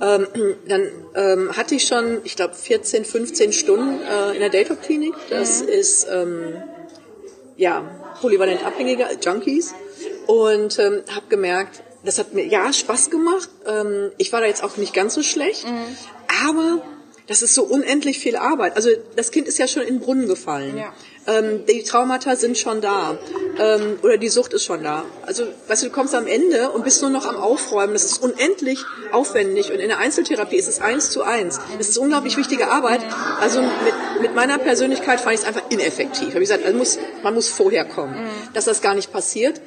Ähm, 0.00 0.26
dann 0.68 0.88
ähm, 1.14 1.56
hatte 1.56 1.74
ich 1.74 1.86
schon, 1.86 2.20
ich 2.24 2.36
glaube, 2.36 2.54
14, 2.54 3.04
15 3.04 3.52
Stunden 3.52 4.00
äh, 4.02 4.34
in 4.34 4.40
der 4.40 4.50
Daytop-Klinik. 4.50 5.14
Das 5.30 5.60
ist 5.60 6.06
ähm, 6.10 6.62
ja 7.56 7.82
polyvalent 8.20 8.64
Abhängige, 8.64 9.06
Junkies. 9.22 9.74
Und 10.26 10.78
ähm, 10.78 11.02
habe 11.14 11.26
gemerkt, 11.28 11.82
das 12.04 12.18
hat 12.18 12.34
mir 12.34 12.46
ja 12.46 12.72
Spaß 12.72 13.10
gemacht. 13.10 13.48
Ähm, 13.66 14.12
ich 14.18 14.32
war 14.32 14.40
da 14.40 14.46
jetzt 14.46 14.64
auch 14.64 14.76
nicht 14.76 14.94
ganz 14.94 15.14
so 15.14 15.22
schlecht, 15.22 15.66
aber 16.46 16.82
das 17.28 17.42
ist 17.42 17.54
so 17.54 17.62
unendlich 17.62 18.18
viel 18.18 18.36
Arbeit. 18.36 18.76
Also 18.76 18.90
das 19.16 19.30
Kind 19.30 19.46
ist 19.46 19.58
ja 19.58 19.68
schon 19.68 19.82
in 19.82 19.98
den 19.98 20.00
Brunnen 20.00 20.26
gefallen. 20.26 20.76
Ja. 20.76 20.92
Ähm, 21.26 21.64
die 21.66 21.84
Traumata 21.84 22.34
sind 22.34 22.58
schon 22.58 22.80
da. 22.80 23.16
Ähm, 23.58 23.98
oder 24.02 24.18
die 24.18 24.28
Sucht 24.28 24.52
ist 24.52 24.64
schon 24.64 24.82
da. 24.82 25.04
Also, 25.24 25.44
weißt 25.68 25.84
du, 25.84 25.86
du 25.86 25.92
kommst 25.92 26.14
am 26.16 26.26
Ende 26.26 26.70
und 26.70 26.82
bist 26.82 27.00
nur 27.00 27.10
noch 27.10 27.26
am 27.26 27.36
Aufräumen. 27.36 27.92
Das 27.92 28.04
ist 28.04 28.22
unendlich 28.22 28.84
aufwendig. 29.12 29.70
Und 29.70 29.78
in 29.78 29.88
der 29.88 29.98
Einzeltherapie 29.98 30.56
ist 30.56 30.68
es 30.68 30.80
eins 30.80 31.10
zu 31.10 31.22
eins. 31.22 31.60
Das 31.78 31.88
ist 31.88 31.96
unglaublich 31.96 32.36
wichtige 32.36 32.68
Arbeit. 32.68 33.00
Also 33.40 33.62
mit, 33.62 34.20
mit 34.20 34.34
meiner 34.34 34.58
Persönlichkeit 34.58 35.20
fand 35.20 35.34
ich 35.34 35.42
es 35.42 35.46
einfach 35.46 35.62
ineffektiv. 35.70 36.30
Hab 36.30 36.34
ich 36.34 36.48
gesagt, 36.48 36.64
also 36.64 36.76
muss, 36.76 36.98
man 37.22 37.34
muss 37.34 37.48
vorher 37.48 37.84
kommen, 37.84 38.16
dass 38.52 38.64
das 38.64 38.82
gar 38.82 38.94
nicht 38.94 39.12
passiert. 39.12 39.60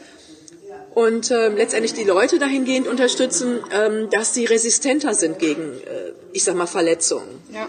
Und 0.96 1.30
ähm, 1.30 1.58
letztendlich 1.58 1.94
die 1.94 2.06
Leute 2.06 2.40
dahingehend 2.40 2.88
unterstützen, 2.88 3.60
ähm, 3.72 4.10
dass 4.10 4.34
sie 4.34 4.46
resistenter 4.46 5.14
sind 5.14 5.40
gegen, 5.40 5.74
äh, 5.74 6.14
ich 6.32 6.46
sag 6.46 6.56
mal, 6.56 6.68
Verletzungen. 6.68 7.44
Ja. 7.54 7.68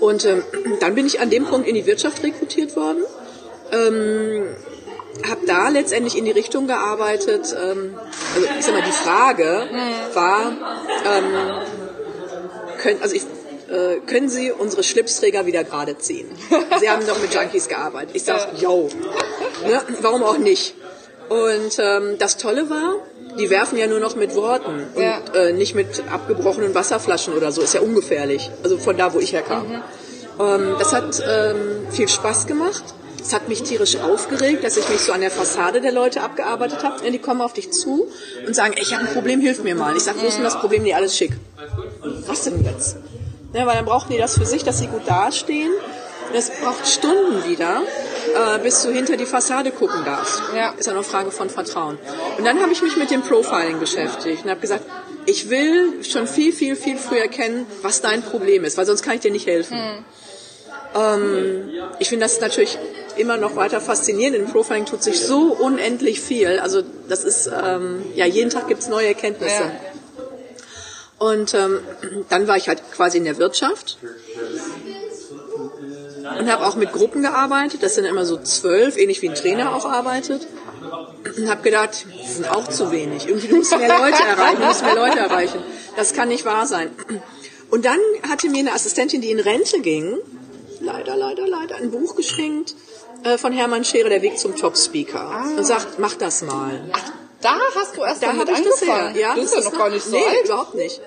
Und 0.00 0.24
ähm, 0.24 0.42
dann 0.80 0.94
bin 0.94 1.06
ich 1.06 1.20
an 1.20 1.28
dem 1.28 1.44
Punkt 1.44 1.68
in 1.68 1.74
die 1.74 1.84
Wirtschaft 1.84 2.22
rekrutiert 2.22 2.74
worden. 2.76 3.04
Ähm, 3.72 4.46
habe 5.28 5.46
da 5.46 5.68
letztendlich 5.68 6.16
in 6.16 6.24
die 6.24 6.30
Richtung 6.30 6.66
gearbeitet. 6.66 7.54
Ähm, 7.62 7.94
also 8.34 8.48
ich 8.58 8.64
sag 8.64 8.74
mal, 8.74 8.82
die 8.82 8.90
Frage 8.90 9.68
war, 10.14 10.52
ähm, 11.04 11.66
können, 12.78 13.02
also 13.02 13.14
ich, 13.14 13.22
äh, 13.70 14.00
können 14.06 14.30
Sie 14.30 14.50
unsere 14.50 14.82
Schlipsträger 14.82 15.44
wieder 15.44 15.62
gerade 15.62 15.98
ziehen? 15.98 16.30
Sie 16.80 16.88
haben 16.88 17.06
doch 17.06 17.20
mit 17.20 17.34
Junkies 17.34 17.68
gearbeitet. 17.68 18.16
Ich 18.16 18.24
sag, 18.24 18.58
yo, 18.58 18.88
ne? 19.66 19.82
warum 20.00 20.22
auch 20.22 20.38
nicht? 20.38 20.74
Und 21.32 21.78
ähm, 21.78 22.16
das 22.18 22.36
Tolle 22.36 22.68
war, 22.68 22.96
die 23.38 23.48
werfen 23.48 23.78
ja 23.78 23.86
nur 23.86 24.00
noch 24.00 24.16
mit 24.16 24.34
Worten 24.34 24.86
und 24.94 25.02
Ja. 25.02 25.20
äh, 25.34 25.52
nicht 25.52 25.74
mit 25.74 26.02
abgebrochenen 26.12 26.74
Wasserflaschen 26.74 27.32
oder 27.34 27.52
so. 27.52 27.62
Ist 27.62 27.72
ja 27.74 27.80
ungefährlich. 27.80 28.50
Also 28.62 28.76
von 28.76 28.96
da, 28.98 29.14
wo 29.14 29.18
ich 29.18 29.32
herkam. 29.32 29.82
Ähm, 30.38 30.74
das 30.78 30.92
hat 30.92 31.22
ähm, 31.26 31.86
viel 31.90 32.08
Spaß 32.08 32.46
gemacht. 32.46 32.84
Es 33.20 33.32
hat 33.32 33.48
mich 33.48 33.62
tierisch 33.62 33.96
aufgeregt, 33.96 34.64
dass 34.64 34.76
ich 34.76 34.86
mich 34.88 35.00
so 35.00 35.12
an 35.12 35.20
der 35.20 35.30
Fassade 35.30 35.80
der 35.80 35.92
Leute 35.92 36.22
abgearbeitet 36.22 36.82
habe. 36.82 37.08
Die 37.10 37.18
kommen 37.18 37.40
auf 37.40 37.52
dich 37.52 37.70
zu 37.72 38.08
und 38.46 38.54
sagen, 38.54 38.74
ich 38.82 38.92
habe 38.92 39.06
ein 39.06 39.12
Problem, 39.14 39.40
hilf 39.40 39.62
mir 39.62 39.76
mal. 39.76 39.96
Ich 39.96 40.02
sage, 40.02 40.18
wo 40.20 40.26
ist 40.26 40.36
denn 40.36 40.44
das 40.44 40.58
Problem? 40.58 40.82
Nee, 40.82 40.92
alles 40.94 41.16
schick. 41.16 41.32
Was 42.26 42.42
denn 42.42 42.62
jetzt? 42.64 42.96
Ja, 43.54 43.66
weil 43.66 43.76
dann 43.76 43.84
brauchen 43.84 44.10
die 44.12 44.18
das 44.18 44.36
für 44.36 44.44
sich, 44.46 44.64
dass 44.64 44.78
sie 44.78 44.88
gut 44.88 45.02
dastehen. 45.06 45.70
Es 46.34 46.50
braucht 46.50 46.86
Stunden 46.86 47.44
wieder, 47.48 47.82
äh, 48.34 48.58
bis 48.60 48.82
du 48.82 48.90
hinter 48.90 49.16
die 49.16 49.26
Fassade 49.26 49.70
gucken 49.70 50.04
darfst. 50.04 50.42
Ja. 50.54 50.70
Ist 50.70 50.86
ja 50.86 50.92
eine 50.92 51.02
Frage 51.02 51.30
von 51.30 51.50
Vertrauen. 51.50 51.98
Und 52.38 52.44
dann 52.44 52.60
habe 52.60 52.72
ich 52.72 52.82
mich 52.82 52.96
mit 52.96 53.10
dem 53.10 53.22
Profiling 53.22 53.78
beschäftigt 53.78 54.44
und 54.44 54.50
habe 54.50 54.60
gesagt, 54.60 54.84
ich 55.26 55.50
will 55.50 56.02
schon 56.04 56.26
viel, 56.26 56.52
viel, 56.52 56.76
viel 56.76 56.96
früher 56.96 57.28
kennen, 57.28 57.66
was 57.82 58.00
dein 58.00 58.22
Problem 58.22 58.64
ist, 58.64 58.76
weil 58.76 58.86
sonst 58.86 59.02
kann 59.02 59.14
ich 59.14 59.20
dir 59.20 59.30
nicht 59.30 59.46
helfen. 59.46 60.04
Ähm, 60.94 61.70
ich 61.98 62.08
finde 62.08 62.24
das 62.24 62.40
natürlich 62.40 62.78
immer 63.16 63.36
noch 63.36 63.56
weiter 63.56 63.80
faszinierend. 63.80 64.36
Im 64.36 64.46
Profiling 64.46 64.86
tut 64.86 65.02
sich 65.02 65.20
so 65.20 65.52
unendlich 65.52 66.20
viel. 66.20 66.58
Also 66.58 66.82
das 67.08 67.24
ist, 67.24 67.50
ähm, 67.62 68.04
ja, 68.14 68.26
jeden 68.26 68.50
Tag 68.50 68.68
gibt's 68.68 68.88
neue 68.88 69.08
Erkenntnisse. 69.08 69.62
Ja. 69.62 69.70
Und 71.18 71.54
ähm, 71.54 71.80
dann 72.30 72.48
war 72.48 72.56
ich 72.56 72.68
halt 72.68 72.82
quasi 72.92 73.18
in 73.18 73.24
der 73.24 73.38
Wirtschaft 73.38 73.98
und 76.38 76.50
habe 76.50 76.66
auch 76.66 76.76
mit 76.76 76.92
Gruppen 76.92 77.22
gearbeitet. 77.22 77.82
Das 77.82 77.94
sind 77.94 78.04
immer 78.04 78.24
so 78.24 78.38
zwölf, 78.38 78.96
ähnlich 78.96 79.22
wie 79.22 79.28
ein 79.28 79.34
Trainer 79.34 79.74
auch 79.74 79.84
arbeitet. 79.84 80.46
Und 81.36 81.48
habe 81.48 81.62
gedacht, 81.62 82.06
das 82.20 82.36
sind 82.36 82.50
auch 82.50 82.68
zu 82.68 82.90
wenig. 82.90 83.28
Irgendwie 83.28 83.48
du 83.48 83.56
musst 83.56 83.76
mehr 83.76 83.88
Leute 83.88 84.22
erreichen, 84.28 84.60
du 84.60 84.66
musst 84.66 84.82
mehr 84.84 84.94
Leute 84.94 85.18
erreichen. 85.18 85.62
Das 85.96 86.12
kann 86.14 86.28
nicht 86.28 86.44
wahr 86.44 86.66
sein. 86.66 86.90
Und 87.70 87.84
dann 87.84 87.98
hatte 88.28 88.48
mir 88.50 88.60
eine 88.60 88.72
Assistentin, 88.72 89.20
die 89.20 89.30
in 89.30 89.40
Rente 89.40 89.80
ging, 89.80 90.18
leider, 90.80 91.16
leider, 91.16 91.46
leider, 91.46 91.76
ein 91.76 91.90
Buch 91.90 92.16
geschenkt 92.16 92.74
äh, 93.24 93.38
von 93.38 93.52
Hermann 93.52 93.84
Scherer, 93.84 94.08
Der 94.08 94.22
Weg 94.22 94.38
zum 94.38 94.56
Top-Speaker. 94.56 95.44
Und 95.56 95.64
sagt, 95.64 95.98
mach 95.98 96.14
das 96.14 96.42
mal. 96.42 96.80
Da 97.40 97.56
hast 97.74 97.96
du 97.96 98.02
erst 98.02 98.22
Da 98.22 98.28
damit 98.28 98.48
ich 98.50 98.62
das 98.62 98.82
her. 98.82 98.94
angefangen. 98.94 99.18
Ja, 99.18 99.34
das 99.34 99.44
ist 99.46 99.54
ja 99.56 99.70
noch 99.70 99.78
gar 99.78 99.90
nicht 99.90 100.04
so 100.04 100.16
nee, 100.16 100.22
alt. 100.24 100.44
überhaupt 100.44 100.74
nicht. 100.74 101.00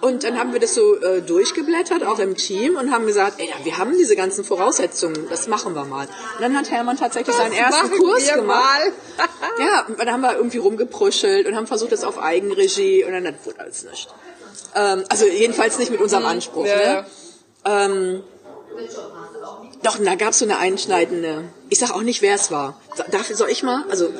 Und 0.00 0.24
dann 0.24 0.38
haben 0.38 0.52
wir 0.52 0.60
das 0.60 0.74
so 0.74 0.96
äh, 0.96 1.22
durchgeblättert, 1.22 2.04
auch 2.04 2.18
im 2.18 2.36
Team, 2.36 2.76
und 2.76 2.90
haben 2.90 3.06
gesagt, 3.06 3.40
ey, 3.40 3.48
ja, 3.48 3.54
wir 3.64 3.78
haben 3.78 3.96
diese 3.96 4.16
ganzen 4.16 4.44
Voraussetzungen, 4.44 5.28
das 5.30 5.48
machen 5.48 5.74
wir 5.74 5.84
mal. 5.84 6.06
Und 6.06 6.40
dann 6.40 6.56
hat 6.56 6.70
Hermann 6.70 6.96
tatsächlich 6.96 7.34
seinen 7.34 7.52
ersten 7.52 7.90
Kurs 7.98 8.32
gemacht. 8.32 8.92
Ja, 9.60 9.86
und 9.86 9.98
dann 9.98 10.10
haben 10.10 10.22
wir 10.22 10.34
irgendwie 10.34 10.58
rumgeprüschelt 10.58 11.46
und 11.46 11.54
haben 11.54 11.68
versucht, 11.68 11.92
das 11.92 12.02
auf 12.02 12.18
Eigenregie, 12.18 13.04
und 13.04 13.12
dann 13.12 13.24
das 13.24 13.34
wurde 13.44 13.60
alles 13.60 13.84
nicht. 13.84 14.08
Ähm, 14.74 15.04
also 15.08 15.26
jedenfalls 15.26 15.78
nicht 15.78 15.92
mit 15.92 16.00
unserem 16.00 16.24
Anspruch. 16.26 16.64
Mhm. 16.64 16.68
Ja, 16.68 16.76
ne? 16.76 17.06
Ähm, 17.64 18.22
doch, 19.82 19.98
da 19.98 20.14
gab 20.14 20.30
es 20.30 20.38
so 20.38 20.44
eine 20.44 20.58
einschneidende, 20.58 21.44
ich 21.68 21.78
sag 21.78 21.92
auch 21.92 22.02
nicht, 22.02 22.22
wer 22.22 22.34
es 22.34 22.50
war. 22.50 22.80
Darf, 23.10 23.28
soll 23.28 23.50
ich 23.50 23.62
mal? 23.62 23.84
Also, 23.90 24.10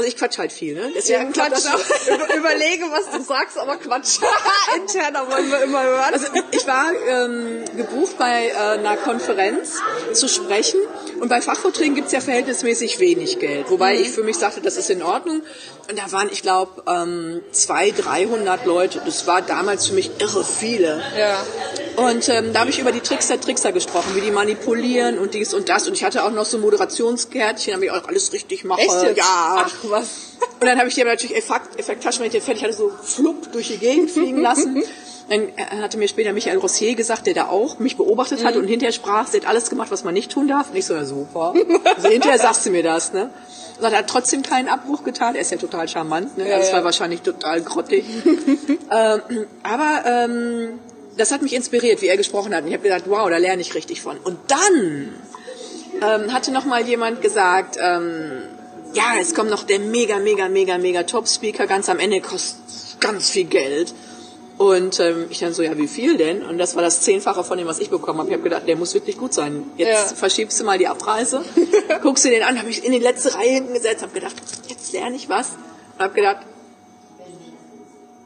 also 0.00 0.08
ich 0.08 0.16
quatsch 0.16 0.38
halt 0.38 0.52
viel, 0.52 0.74
ne? 0.74 0.90
Deswegen 0.94 1.32
Ja, 1.34 1.48
Quatsch. 1.48 1.64
Über- 2.08 2.34
Überlege, 2.34 2.84
was 2.90 3.10
du 3.10 3.22
sagst, 3.22 3.58
aber 3.58 3.76
Quatsch. 3.76 4.18
Interner 4.76 5.30
wollen 5.30 5.50
wir 5.50 5.62
immer 5.62 5.82
hören. 5.82 6.12
Also 6.14 6.26
ich 6.52 6.66
war 6.66 6.86
ähm, 7.08 7.64
gebucht 7.76 8.16
bei 8.18 8.48
äh, 8.48 8.54
einer 8.78 8.96
Konferenz 8.96 9.78
zu 10.12 10.28
sprechen 10.28 10.80
und 11.20 11.28
bei 11.28 11.40
Fachvorträgen 11.40 11.94
gibt's 11.94 12.12
ja 12.12 12.20
verhältnismäßig 12.20 12.98
wenig 12.98 13.38
Geld, 13.38 13.70
wobei 13.70 13.94
Mhm. 13.96 14.00
ich 14.02 14.10
für 14.10 14.22
mich 14.22 14.36
sagte, 14.38 14.60
das 14.60 14.76
ist 14.76 14.90
in 14.90 15.02
Ordnung. 15.02 15.42
Und 15.88 15.98
da 15.98 16.10
waren, 16.12 16.28
ich 16.32 16.42
glaube, 16.42 16.82
ähm, 16.86 17.42
200, 17.52 18.04
300 18.06 18.64
Leute. 18.66 19.02
Das 19.04 19.26
war 19.26 19.42
damals 19.42 19.88
für 19.88 19.94
mich 19.94 20.10
irre 20.20 20.44
viele. 20.44 21.02
ja. 21.18 21.42
Und 22.00 22.28
ähm, 22.28 22.52
da 22.52 22.60
habe 22.60 22.70
ich 22.70 22.78
über 22.78 22.92
die 22.92 23.00
Tricks 23.00 23.28
der 23.28 23.40
Trickser 23.40 23.72
gesprochen, 23.72 24.14
wie 24.14 24.20
die 24.20 24.30
manipulieren 24.30 25.18
und 25.18 25.34
dies 25.34 25.52
und 25.52 25.68
das. 25.68 25.86
Und 25.86 25.94
ich 25.94 26.04
hatte 26.04 26.24
auch 26.24 26.30
noch 26.30 26.46
so 26.46 26.58
Moderationskärtchen, 26.58 27.72
damit 27.72 27.88
ich 27.88 27.92
auch 27.92 28.08
alles 28.08 28.32
richtig 28.32 28.64
mache. 28.64 28.80
Echt 28.80 29.02
jetzt? 29.02 29.18
Ja. 29.18 29.66
Ach 29.66 29.74
was. 29.84 30.08
Und 30.60 30.66
dann 30.66 30.78
habe 30.78 30.88
ich 30.88 30.94
die 30.94 31.02
aber 31.02 31.10
natürlich 31.10 31.36
Effekt, 31.36 31.78
ich 31.78 31.86
den 32.30 32.40
fertig 32.40 32.64
hatte, 32.64 32.72
so 32.72 32.90
flupp 33.02 33.52
durch 33.52 33.68
die 33.68 33.78
Gegend 33.78 34.10
fliegen 34.10 34.38
lassen. 34.42 34.82
Dann 35.28 35.48
äh, 35.56 35.82
hatte 35.82 35.98
mir 35.98 36.08
später 36.08 36.32
Michael 36.32 36.58
Rossier 36.58 36.94
gesagt, 36.94 37.26
der 37.26 37.34
da 37.34 37.48
auch 37.48 37.78
mich 37.78 37.96
beobachtet 37.96 38.44
hat 38.44 38.56
und 38.56 38.66
hinterher 38.66 38.92
sprach, 38.92 39.28
sie 39.28 39.38
hat 39.38 39.46
alles 39.46 39.70
gemacht, 39.70 39.90
was 39.90 40.02
man 40.02 40.14
nicht 40.14 40.30
tun 40.32 40.48
darf. 40.48 40.70
Und 40.70 40.76
ich 40.76 40.86
so, 40.86 40.94
ja 40.94 41.04
super. 41.04 41.54
Also 41.96 42.08
hinterher 42.08 42.38
sagst 42.40 42.66
du 42.66 42.70
mir 42.70 42.82
das, 42.82 43.12
ne? 43.12 43.30
Und 43.78 43.84
er 43.84 43.98
hat 43.98 44.08
trotzdem 44.08 44.42
keinen 44.42 44.68
Abbruch 44.68 45.04
getan. 45.04 45.34
Er 45.34 45.40
ist 45.40 45.50
ja 45.50 45.56
total 45.56 45.88
charmant, 45.88 46.36
ne? 46.36 46.48
Ja, 46.48 46.58
das 46.58 46.72
war 46.72 46.80
ja. 46.80 46.84
wahrscheinlich 46.84 47.22
total 47.22 47.62
grottig. 47.62 48.04
ähm, 48.90 49.46
aber 49.62 50.02
ähm, 50.04 50.80
das 51.20 51.30
hat 51.32 51.42
mich 51.42 51.54
inspiriert, 51.54 52.02
wie 52.02 52.06
er 52.08 52.16
gesprochen 52.16 52.54
hat. 52.54 52.62
Und 52.62 52.68
ich 52.68 52.74
habe 52.74 52.82
gedacht, 52.82 53.04
wow, 53.06 53.28
da 53.30 53.36
lerne 53.36 53.62
ich 53.62 53.74
richtig 53.74 54.00
von. 54.02 54.16
Und 54.18 54.38
dann 54.48 55.14
ähm, 56.02 56.32
hatte 56.32 56.50
noch 56.50 56.64
mal 56.64 56.86
jemand 56.86 57.20
gesagt, 57.22 57.76
ähm, 57.80 58.42
ja, 58.94 59.12
es 59.20 59.34
kommt 59.34 59.50
noch 59.50 59.62
der 59.62 59.78
mega, 59.78 60.18
mega, 60.18 60.48
mega, 60.48 60.78
mega 60.78 61.02
Top-Speaker 61.04 61.66
ganz 61.66 61.88
am 61.88 61.98
Ende, 62.00 62.20
kostet 62.20 62.58
ganz 63.00 63.30
viel 63.30 63.44
Geld. 63.44 63.94
Und 64.58 65.00
ähm, 65.00 65.26
ich 65.30 65.38
dann 65.38 65.54
so, 65.54 65.62
ja, 65.62 65.78
wie 65.78 65.88
viel 65.88 66.18
denn? 66.18 66.42
Und 66.42 66.58
das 66.58 66.74
war 66.76 66.82
das 66.82 67.00
Zehnfache 67.00 67.44
von 67.44 67.56
dem, 67.56 67.66
was 67.66 67.78
ich 67.78 67.88
bekommen 67.88 68.18
habe. 68.18 68.28
Ich 68.28 68.34
habe 68.34 68.42
gedacht, 68.42 68.68
der 68.68 68.76
muss 68.76 68.92
wirklich 68.92 69.16
gut 69.16 69.32
sein. 69.32 69.64
Jetzt 69.78 70.10
Ja. 70.10 70.16
verschiebst 70.16 70.60
du 70.60 70.64
mal 70.64 70.76
die 70.76 70.86
Abreise, 70.86 71.42
guckst 72.02 72.26
du 72.26 72.28
den 72.28 72.42
an, 72.42 72.58
habe 72.58 72.68
ich 72.68 72.84
in 72.84 72.92
die 72.92 72.98
letzte 72.98 73.34
Reihe 73.34 73.52
hinten 73.52 73.72
gesetzt, 73.72 74.02
habe 74.02 74.12
gedacht, 74.12 74.34
jetzt 74.68 74.92
lerne 74.92 75.16
ich 75.16 75.30
was. 75.30 75.52
Und 75.96 76.04
habe 76.04 76.14
gedacht, 76.14 76.38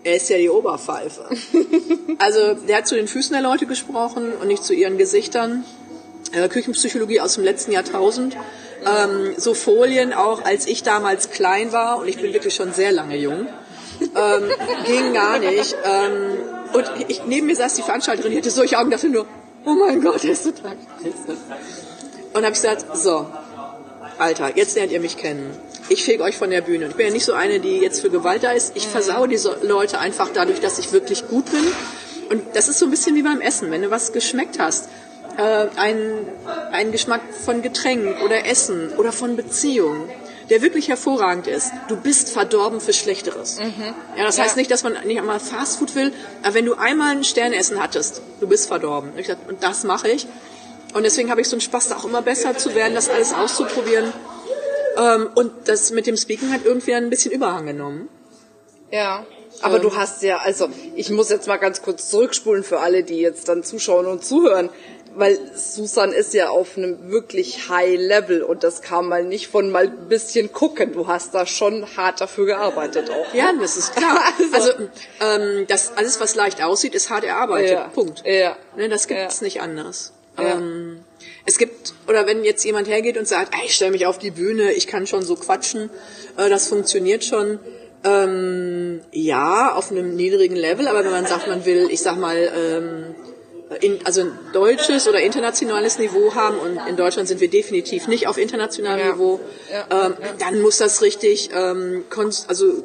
er 0.05 0.17
ist 0.17 0.29
ja 0.29 0.37
die 0.37 0.51
Oberpfeife. 0.51 1.29
also 2.19 2.55
der 2.55 2.79
hat 2.79 2.87
zu 2.87 2.95
den 2.95 3.09
Füßen 3.09 3.33
der 3.33 3.43
Leute 3.43 3.67
gesprochen 3.67 4.33
und 4.41 4.47
nicht 4.47 4.65
zu 4.65 4.75
ihren 4.75 4.99
Gesichtern. 4.99 5.65
Äh, 6.33 6.49
Küchenpsychologie 6.49 7.21
aus 7.21 7.35
dem 7.35 7.45
letzten 7.45 7.73
Jahrtausend. 7.73 8.37
Ähm, 8.87 9.35
so 9.39 9.55
Folien 9.55 10.13
auch, 10.13 10.45
als 10.45 10.67
ich 10.67 10.83
damals 10.83 11.31
klein 11.31 11.73
war, 11.73 11.99
und 11.99 12.09
ich 12.09 12.17
bin 12.21 12.33
wirklich 12.35 12.55
schon 12.55 12.73
sehr 12.73 12.93
lange 12.93 13.17
jung, 13.17 13.47
ähm, 14.01 14.51
ging 14.87 15.15
gar 15.15 15.39
nicht. 15.39 15.75
Ähm, 15.85 16.39
und 16.75 16.85
ich, 17.09 17.25
neben 17.25 17.47
mir 17.47 17.57
saß 17.57 17.75
die 17.75 17.83
Veranstalterin, 17.83 18.33
die 18.33 18.39
hatte 18.39 18.51
solche 18.51 18.79
Augen, 18.79 18.91
dachte 18.91 19.09
nur, 19.09 19.27
oh 19.65 19.75
mein 19.75 20.03
Gott, 20.03 20.23
der 20.23 20.33
ist 20.33 20.45
total 20.45 20.77
klasse. 21.01 21.39
Und 22.35 22.43
habe 22.43 22.53
ich 22.53 22.61
gesagt, 22.61 22.97
so, 22.97 23.27
Alter, 24.19 24.57
jetzt 24.57 24.75
lernt 24.75 24.91
ihr 24.91 24.99
mich 24.99 25.17
kennen. 25.17 25.57
Ich 25.89 26.05
fege 26.05 26.23
euch 26.23 26.37
von 26.37 26.51
der 26.51 26.63
Bühne. 26.63 26.87
Ich 26.89 26.95
bin 26.95 27.07
ja 27.07 27.13
nicht 27.13 27.25
so 27.27 27.35
eine, 27.35 27.61
die 27.61 27.79
jetzt 27.79 28.01
für 28.01 28.11
Gewalt 28.11 28.43
da 28.43 28.53
ist. 28.53 28.73
Ich 28.75 28.87
versau 28.89 29.27
diese 29.27 29.59
Leute 29.63 29.99
einfach 29.99 30.31
dadurch, 30.33 30.61
dass 30.61 30.79
ich 30.79 30.93
wirklich 30.93 31.29
gut 31.29 31.45
bin. 31.51 31.65
Und 32.31 32.43
das 32.55 32.69
ist 32.69 32.79
so 32.79 32.87
ein 32.87 32.91
bisschen 32.91 33.15
wie 33.17 33.23
beim 33.23 33.41
Essen. 33.41 33.71
Wenn 33.71 33.83
du 33.83 33.91
was 33.91 34.13
geschmeckt 34.13 34.59
hast, 34.59 34.89
äh, 35.37 35.67
ein, 35.77 36.27
ein 36.73 36.91
Geschmack 36.91 37.21
von 37.45 37.61
Getränk 37.61 38.23
oder 38.25 38.47
Essen 38.47 38.93
oder 38.97 39.13
von 39.13 39.37
Beziehung, 39.37 40.09
der 40.51 40.63
wirklich 40.63 40.89
hervorragend 40.89 41.47
ist, 41.47 41.73
du 41.89 41.97
bist 41.97 42.31
verdorben 42.31 42.81
für 42.81 42.93
Schlechteres. 42.93 43.59
Ja, 44.17 44.25
das 44.25 44.39
heißt 44.39 44.57
Ja. 44.57 44.61
nicht, 44.61 44.71
dass 44.71 44.83
man 44.85 44.95
nicht 45.05 45.19
einmal 45.19 45.41
Fastfood 45.41 45.95
will, 45.95 46.13
aber 46.43 46.55
wenn 46.55 46.67
du 46.67 46.75
einmal 46.75 47.13
ein 47.17 47.25
Sternessen 47.25 47.83
hattest, 47.83 48.21
du 48.41 48.47
bist 48.47 48.69
verdorben. 48.69 49.11
Und, 49.13 49.19
ich 49.19 49.27
dachte, 49.27 49.41
und 49.49 49.63
das 49.63 49.85
mache 49.85 50.09
ich. 50.11 50.27
Und 50.93 51.03
deswegen 51.03 51.31
habe 51.31 51.41
ich 51.41 51.49
so 51.49 51.57
einen 51.57 51.61
Spaß, 51.63 51.89
da 51.89 51.97
auch 51.97 52.05
immer 52.05 52.23
besser 52.23 52.57
zu 52.57 52.75
werden, 52.75 52.95
das 52.95 53.09
alles 53.09 53.33
auszuprobieren. 53.33 54.13
Ähm, 54.97 55.31
und 55.35 55.53
das 55.67 55.91
mit 55.91 56.07
dem 56.07 56.17
Speaking 56.17 56.53
hat 56.53 56.65
irgendwie 56.65 56.95
ein 56.95 57.11
bisschen 57.11 57.33
Überhang 57.33 57.67
genommen. 57.67 58.09
Ja. 58.91 59.27
Aber 59.63 59.79
du 59.79 59.97
hast 59.97 60.23
ja, 60.23 60.39
also 60.39 60.69
ich 60.97 61.11
muss 61.11 61.31
jetzt 61.31 61.47
mal 61.47 61.57
ganz 61.59 61.81
kurz 61.81 62.11
zurückspulen 62.11 62.65
für 62.65 62.81
alle, 62.81 63.05
die 63.05 63.21
jetzt 63.21 63.49
dann 63.49 63.63
zuschauen 63.63 64.07
und 64.07 64.25
zuhören, 64.25 64.69
weil 65.17 65.39
Susan 65.57 66.13
ist 66.13 66.35
ja 66.35 66.49
auf 66.49 66.77
einem 66.77 67.09
wirklich 67.11 67.69
High 67.69 67.97
Level 67.99 68.43
und 68.43 68.65
das 68.65 68.83
kam 68.83 69.09
mal 69.09 69.23
nicht 69.25 69.47
von 69.47 69.71
mal 69.71 69.85
ein 69.85 70.09
bisschen 70.09 70.53
gucken. 70.53 70.93
Du 70.93 71.07
hast 71.07 71.35
da 71.35 71.47
schon 71.47 71.87
hart 71.97 72.21
dafür 72.21 72.47
gearbeitet 72.47 73.11
auch. 73.11 73.33
Ja, 73.33 73.53
das 73.61 73.77
ist 73.77 73.95
klar. 73.95 74.21
Also- 74.53 74.73
Also, 74.73 74.89
ähm, 75.21 75.67
das 75.69 75.93
alles, 75.97 76.21
was 76.21 76.35
leicht 76.35 76.61
aussieht, 76.63 76.95
ist 76.97 77.11
hart 77.11 77.23
erarbeitet. 77.25 77.71
Ja. 77.71 77.89
Punkt. 77.95 78.25
Ja. 78.27 78.57
Ne, 78.77 78.89
das 78.89 79.07
gibt's 79.07 79.39
Ja. 79.41 79.45
nicht 79.45 79.61
anders. 79.63 80.13
Ja. 80.37 80.55
Es 81.47 81.59
gibt, 81.59 81.95
oder 82.09 82.27
wenn 82.27 82.43
jetzt 82.45 82.65
jemand 82.65 82.89
hergeht 82.89 83.19
und 83.19 83.29
sagt, 83.29 83.55
"Ey, 83.55 83.67
ich 83.67 83.75
stelle 83.75 83.91
mich 83.91 84.07
auf 84.07 84.19
die 84.19 84.31
Bühne, 84.31 84.73
ich 84.73 84.87
kann 84.87 85.07
schon 85.07 85.23
so 85.23 85.37
quatschen, 85.37 85.91
äh, 86.37 86.49
das 86.49 86.69
funktioniert 86.69 87.25
schon. 87.25 87.59
Ähm, 88.03 89.01
ja, 89.13 89.75
auf 89.75 89.91
einem 89.91 90.15
niedrigen 90.15 90.57
Level, 90.57 90.89
aber 90.89 91.05
wenn 91.05 91.11
man 91.11 91.27
sagt, 91.27 91.49
man 91.49 91.65
will, 91.65 91.89
ich 91.91 92.01
sag 92.03 92.19
mal, 92.19 92.53
ähm, 92.55 93.15
in, 93.81 93.99
also 94.05 94.21
ein 94.23 94.39
deutsches 94.53 95.09
oder 95.09 95.21
internationales 95.21 95.99
Niveau 95.99 96.35
haben 96.35 96.59
und 96.59 96.79
in 96.87 96.97
Deutschland 96.97 97.29
sind 97.29 97.41
wir 97.41 97.49
definitiv 97.49 98.07
nicht 98.09 98.27
auf 98.27 98.37
internationalem 98.37 99.07
Ja. 99.07 99.13
Niveau, 99.13 99.41
Ja. 99.71 100.07
ähm, 100.07 100.15
dann 100.39 100.61
muss 100.61 100.77
das 100.79 101.01
richtig 101.01 101.49
ähm, 101.55 102.05
kunst, 102.11 102.49
also 102.51 102.85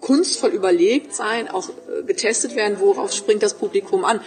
kunstvoll 0.00 0.50
überlegt 0.50 1.14
sein, 1.14 1.48
auch 1.48 1.68
äh, 1.68 2.02
getestet 2.04 2.54
werden, 2.54 2.80
worauf 2.80 3.12
springt 3.12 3.42
das 3.42 3.54
Publikum 3.54 4.04
an, 4.04 4.20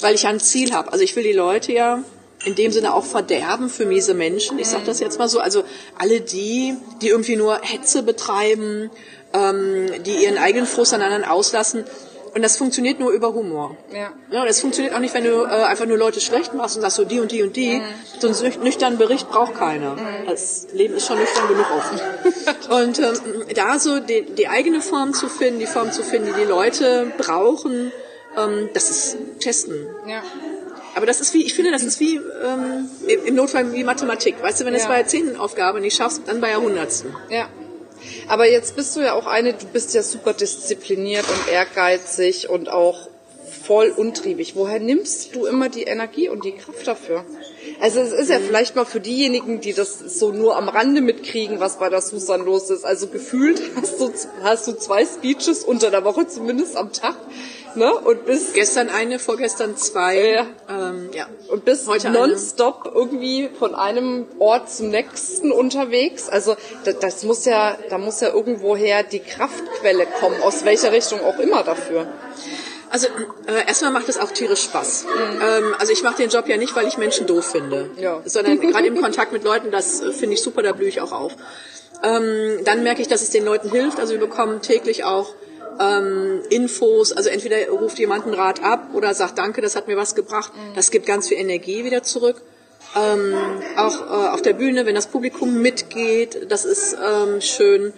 weil 0.00 0.14
ich 0.14 0.24
ja 0.24 0.30
ein 0.30 0.40
Ziel 0.40 0.72
habe. 0.72 0.92
Also 0.92 1.02
ich 1.02 1.16
will 1.16 1.22
die 1.24 1.32
Leute 1.32 1.72
ja 1.72 2.02
in 2.44 2.54
dem 2.54 2.70
Sinne 2.72 2.94
auch 2.94 3.04
verderben 3.04 3.68
für 3.68 3.84
miese 3.86 4.14
Menschen. 4.14 4.58
Ich 4.58 4.68
sage 4.68 4.84
das 4.86 5.00
jetzt 5.00 5.18
mal 5.18 5.28
so. 5.28 5.40
Also 5.40 5.64
alle 5.98 6.20
die, 6.20 6.76
die 7.02 7.08
irgendwie 7.08 7.36
nur 7.36 7.58
Hetze 7.62 8.02
betreiben, 8.02 8.90
ähm, 9.32 9.90
die 10.04 10.24
ihren 10.24 10.38
eigenen 10.38 10.66
Frust 10.66 10.94
an 10.94 11.02
anderen 11.02 11.24
auslassen. 11.24 11.84
Und 12.34 12.42
das 12.42 12.56
funktioniert 12.58 13.00
nur 13.00 13.10
über 13.10 13.32
Humor. 13.34 13.76
Ja. 13.92 14.12
Ja, 14.30 14.44
das 14.44 14.60
funktioniert 14.60 14.94
auch 14.94 14.98
nicht, 15.00 15.14
wenn 15.14 15.24
du 15.24 15.44
äh, 15.44 15.46
einfach 15.64 15.86
nur 15.86 15.96
Leute 15.96 16.20
schlecht 16.20 16.52
machst 16.54 16.76
und 16.76 16.82
sagst 16.82 16.96
so 16.98 17.04
die 17.04 17.18
und 17.20 17.32
die 17.32 17.42
und 17.42 17.56
die. 17.56 17.82
So 18.20 18.28
einen 18.28 18.36
nüch- 18.36 18.58
nüchternen 18.62 18.98
Bericht 18.98 19.28
braucht 19.30 19.54
keiner. 19.54 19.96
Das 20.26 20.68
Leben 20.72 20.94
ist 20.94 21.06
schon 21.06 21.18
nüchtern 21.18 21.48
genug 21.48 21.66
offen. 21.74 21.98
und 22.86 22.98
ähm, 23.00 23.44
da 23.56 23.78
so 23.78 23.98
die, 23.98 24.22
die 24.22 24.46
eigene 24.46 24.82
Form 24.82 25.14
zu 25.14 25.28
finden, 25.28 25.58
die 25.58 25.66
Form 25.66 25.90
zu 25.90 26.02
finden, 26.04 26.28
die 26.34 26.42
die 26.42 26.46
Leute 26.46 27.10
brauchen, 27.16 27.90
ähm, 28.36 28.68
das 28.74 28.90
ist 28.90 29.16
Testen. 29.40 29.86
Ja. 30.06 30.22
Aber 30.94 31.06
das 31.06 31.20
ist 31.20 31.32
wie, 31.34 31.44
ich 31.44 31.54
finde, 31.54 31.70
das 31.70 31.82
ist 31.82 32.00
wie 32.00 32.16
ähm, 32.16 32.88
im 33.26 33.34
Notfall 33.34 33.72
wie 33.72 33.84
Mathematik. 33.84 34.42
Weißt 34.42 34.60
du, 34.60 34.64
wenn 34.64 34.72
du 34.72 34.78
es 34.78 34.84
Ja. 34.84 34.90
bei 34.90 34.96
der 34.98 35.06
zehnten 35.06 35.36
Aufgabe 35.36 35.80
nicht 35.80 35.96
schaffst, 35.96 36.22
dann 36.26 36.40
bei 36.40 36.48
der 36.48 36.60
hundertsten. 36.60 37.14
Ja. 37.30 37.48
Aber 38.28 38.48
jetzt 38.48 38.76
bist 38.76 38.96
du 38.96 39.00
ja 39.00 39.12
auch 39.14 39.26
eine, 39.26 39.54
du 39.54 39.66
bist 39.66 39.94
ja 39.94 40.02
super 40.02 40.32
diszipliniert 40.32 41.24
und 41.28 41.52
ehrgeizig 41.52 42.48
und 42.48 42.68
auch 42.70 43.08
voll 43.64 43.92
untriebig. 43.96 44.56
Woher 44.56 44.80
nimmst 44.80 45.34
du 45.34 45.46
immer 45.46 45.68
die 45.68 45.82
Energie 45.82 46.28
und 46.28 46.44
die 46.44 46.52
Kraft 46.52 46.86
dafür? 46.86 47.24
Also 47.80 48.00
es 48.00 48.12
ist 48.12 48.30
ja 48.30 48.38
vielleicht 48.38 48.76
mal 48.76 48.84
für 48.84 49.00
diejenigen, 49.00 49.60
die 49.60 49.72
das 49.72 49.98
so 49.98 50.32
nur 50.32 50.56
am 50.56 50.68
Rande 50.68 51.00
mitkriegen, 51.00 51.60
was 51.60 51.78
bei 51.78 51.88
der 51.88 52.00
Susan 52.00 52.44
los 52.44 52.70
ist. 52.70 52.84
Also 52.84 53.08
gefühlt 53.08 53.60
hast 53.76 54.00
du, 54.00 54.12
hast 54.42 54.66
du 54.66 54.72
zwei 54.72 55.04
Speeches 55.04 55.64
unter 55.64 55.90
der 55.90 56.04
Woche 56.04 56.26
zumindest 56.26 56.76
am 56.76 56.92
Tag. 56.92 57.16
Ne? 57.78 57.94
Und 57.94 58.26
bist 58.26 58.54
Gestern 58.54 58.88
eine, 58.90 59.18
vorgestern 59.18 59.76
zwei. 59.76 60.30
Ja. 60.32 60.46
Ähm, 60.68 61.10
ja. 61.12 61.26
und 61.48 61.64
bist 61.64 61.86
Heute 61.86 62.08
eine. 62.08 62.18
nonstop 62.18 62.90
irgendwie 62.94 63.48
von 63.58 63.74
einem 63.74 64.26
Ort 64.38 64.70
zum 64.70 64.90
nächsten 64.90 65.52
unterwegs. 65.52 66.28
Also 66.28 66.56
das, 66.84 66.98
das 66.98 67.24
muss 67.24 67.44
ja, 67.44 67.78
da 67.88 67.98
muss 67.98 68.20
ja 68.20 68.28
irgendwoher 68.28 69.02
die 69.02 69.20
Kraftquelle 69.20 70.06
kommen, 70.20 70.40
aus 70.42 70.64
welcher 70.64 70.92
Richtung 70.92 71.20
auch 71.24 71.38
immer 71.38 71.62
dafür. 71.62 72.06
Also 72.90 73.06
äh, 73.46 73.66
erstmal 73.66 73.92
macht 73.92 74.08
es 74.08 74.18
auch 74.18 74.30
tierisch 74.30 74.62
Spaß. 74.62 75.06
Ähm, 75.42 75.74
also 75.78 75.92
ich 75.92 76.02
mache 76.02 76.16
den 76.16 76.30
Job 76.30 76.48
ja 76.48 76.56
nicht, 76.56 76.74
weil 76.74 76.86
ich 76.86 76.96
Menschen 76.96 77.26
doof 77.26 77.44
finde, 77.44 77.90
Ja. 77.96 78.20
sondern 78.24 78.60
gerade 78.60 78.86
im 78.86 79.00
Kontakt 79.00 79.32
mit 79.32 79.44
Leuten, 79.44 79.70
das 79.70 80.00
äh, 80.00 80.12
finde 80.12 80.34
ich 80.34 80.42
super, 80.42 80.62
da 80.62 80.72
blühe 80.72 80.88
ich 80.88 81.00
auch 81.00 81.12
auf. 81.12 81.32
Ähm, 82.02 82.60
dann 82.64 82.82
merke 82.82 83.02
ich, 83.02 83.08
dass 83.08 83.22
es 83.22 83.30
den 83.30 83.44
Leuten 83.44 83.70
hilft. 83.70 83.98
Also 84.00 84.14
wir 84.14 84.20
bekommen 84.20 84.62
täglich 84.62 85.04
auch 85.04 85.34
ähm, 85.80 86.42
Infos. 86.50 87.12
Also 87.12 87.28
entweder 87.28 87.56
ruft 87.70 87.98
jemand 87.98 88.24
einen 88.24 88.34
Rat 88.34 88.62
ab 88.62 88.90
oder 88.94 89.14
sagt 89.14 89.38
Danke, 89.38 89.60
das 89.60 89.76
hat 89.76 89.88
mir 89.88 89.96
was 89.96 90.14
gebracht. 90.14 90.52
Das 90.74 90.90
gibt 90.90 91.06
ganz 91.06 91.28
viel 91.28 91.38
Energie 91.38 91.84
wieder 91.84 92.02
zurück. 92.02 92.42
Ähm, 92.96 93.34
auch 93.76 94.00
äh, 94.00 94.28
auf 94.30 94.42
der 94.42 94.54
Bühne, 94.54 94.86
wenn 94.86 94.94
das 94.94 95.08
Publikum 95.08 95.60
mitgeht, 95.60 96.50
das 96.50 96.64
ist 96.64 96.94
ähm, 96.94 97.40
schön. 97.40 97.92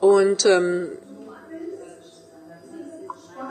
Und 0.00 0.46
ähm, 0.46 0.88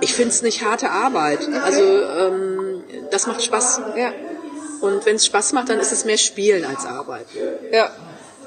ich 0.01 0.13
finde 0.13 0.29
es 0.29 0.41
nicht 0.41 0.63
harte 0.65 0.89
Arbeit. 0.89 1.47
Also 1.63 1.81
ähm, 1.83 2.83
das 3.11 3.27
macht 3.27 3.43
Spaß. 3.43 3.81
Ja, 3.95 4.11
Und 4.81 5.05
wenn 5.05 5.17
es 5.17 5.25
Spaß 5.25 5.53
macht, 5.53 5.69
dann 5.69 5.79
ist 5.79 5.91
es 5.91 6.05
mehr 6.05 6.17
Spielen 6.17 6.65
als 6.65 6.85
Arbeit. 6.85 7.27
ja, 7.71 7.91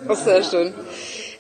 das 0.06 0.18
ist 0.18 0.24
sehr 0.24 0.42
schön. 0.42 0.74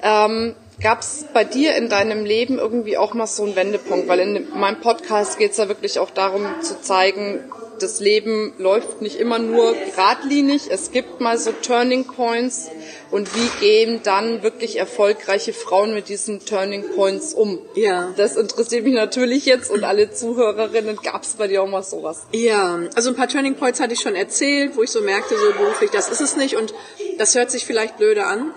Ähm, 0.02 0.54
Gab 0.82 1.00
es 1.00 1.24
bei 1.32 1.44
dir 1.44 1.76
in 1.76 1.88
deinem 1.88 2.24
Leben 2.24 2.58
irgendwie 2.58 2.98
auch 2.98 3.14
mal 3.14 3.26
so 3.26 3.44
einen 3.44 3.56
Wendepunkt? 3.56 4.08
Weil 4.08 4.20
in 4.20 4.48
meinem 4.58 4.80
Podcast 4.80 5.38
geht 5.38 5.52
es 5.52 5.56
ja 5.56 5.68
wirklich 5.68 5.98
auch 5.98 6.10
darum 6.10 6.46
zu 6.62 6.80
zeigen, 6.80 7.44
das 7.80 8.00
Leben 8.00 8.52
läuft 8.58 9.02
nicht 9.02 9.18
immer 9.18 9.38
nur 9.38 9.74
geradlinig. 9.74 10.70
Es 10.70 10.90
gibt 10.90 11.20
mal 11.20 11.38
so 11.38 11.52
Turning 11.52 12.04
Points. 12.04 12.70
Und 13.10 13.34
wie 13.34 13.48
gehen 13.60 14.00
dann 14.02 14.42
wirklich 14.42 14.78
erfolgreiche 14.78 15.52
Frauen 15.52 15.94
mit 15.94 16.08
diesen 16.08 16.44
Turning 16.44 16.84
Points 16.94 17.34
um? 17.34 17.58
Ja. 17.74 18.12
Das 18.16 18.36
interessiert 18.36 18.84
mich 18.84 18.94
natürlich 18.94 19.46
jetzt 19.46 19.70
und 19.70 19.84
alle 19.84 20.10
Zuhörerinnen. 20.10 20.96
Gab 21.02 21.22
es 21.22 21.34
bei 21.34 21.48
dir 21.48 21.62
auch 21.62 21.68
mal 21.68 21.82
sowas? 21.82 22.26
Ja, 22.32 22.80
also 22.94 23.10
ein 23.10 23.16
paar 23.16 23.28
Turning 23.28 23.54
Points 23.54 23.80
hatte 23.80 23.94
ich 23.94 24.00
schon 24.00 24.14
erzählt, 24.14 24.76
wo 24.76 24.82
ich 24.82 24.90
so 24.90 25.02
merkte, 25.02 25.36
so 25.36 25.52
beruflich, 25.52 25.90
das 25.90 26.08
ist 26.08 26.20
es 26.20 26.36
nicht. 26.36 26.56
Und 26.56 26.74
das 27.18 27.34
hört 27.34 27.50
sich 27.50 27.64
vielleicht 27.64 27.98
blöde 27.98 28.24
an. 28.24 28.52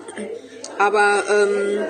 Aber 0.78 1.24
ähm, 1.28 1.86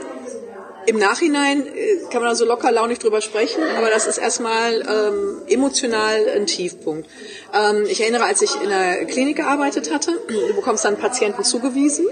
im 0.88 0.98
Nachhinein 0.98 1.66
äh, 1.66 1.98
kann 2.10 2.22
man 2.22 2.30
da 2.30 2.34
so 2.34 2.44
locker 2.44 2.72
launig 2.72 2.98
drüber 2.98 3.20
sprechen, 3.20 3.62
aber 3.76 3.90
das 3.90 4.06
ist 4.06 4.18
erstmal 4.18 4.80
ähm, 4.80 5.42
emotional 5.46 6.26
ein 6.34 6.46
Tiefpunkt. 6.46 7.08
Ähm, 7.52 7.84
ich 7.86 8.00
erinnere, 8.00 8.24
als 8.24 8.40
ich 8.42 8.54
in 8.62 8.70
der 8.70 9.04
Klinik 9.04 9.36
gearbeitet 9.36 9.92
hatte, 9.92 10.18
du 10.28 10.54
bekommst 10.54 10.84
dann 10.84 10.96
Patienten 10.96 11.44
zugewiesen. 11.44 12.06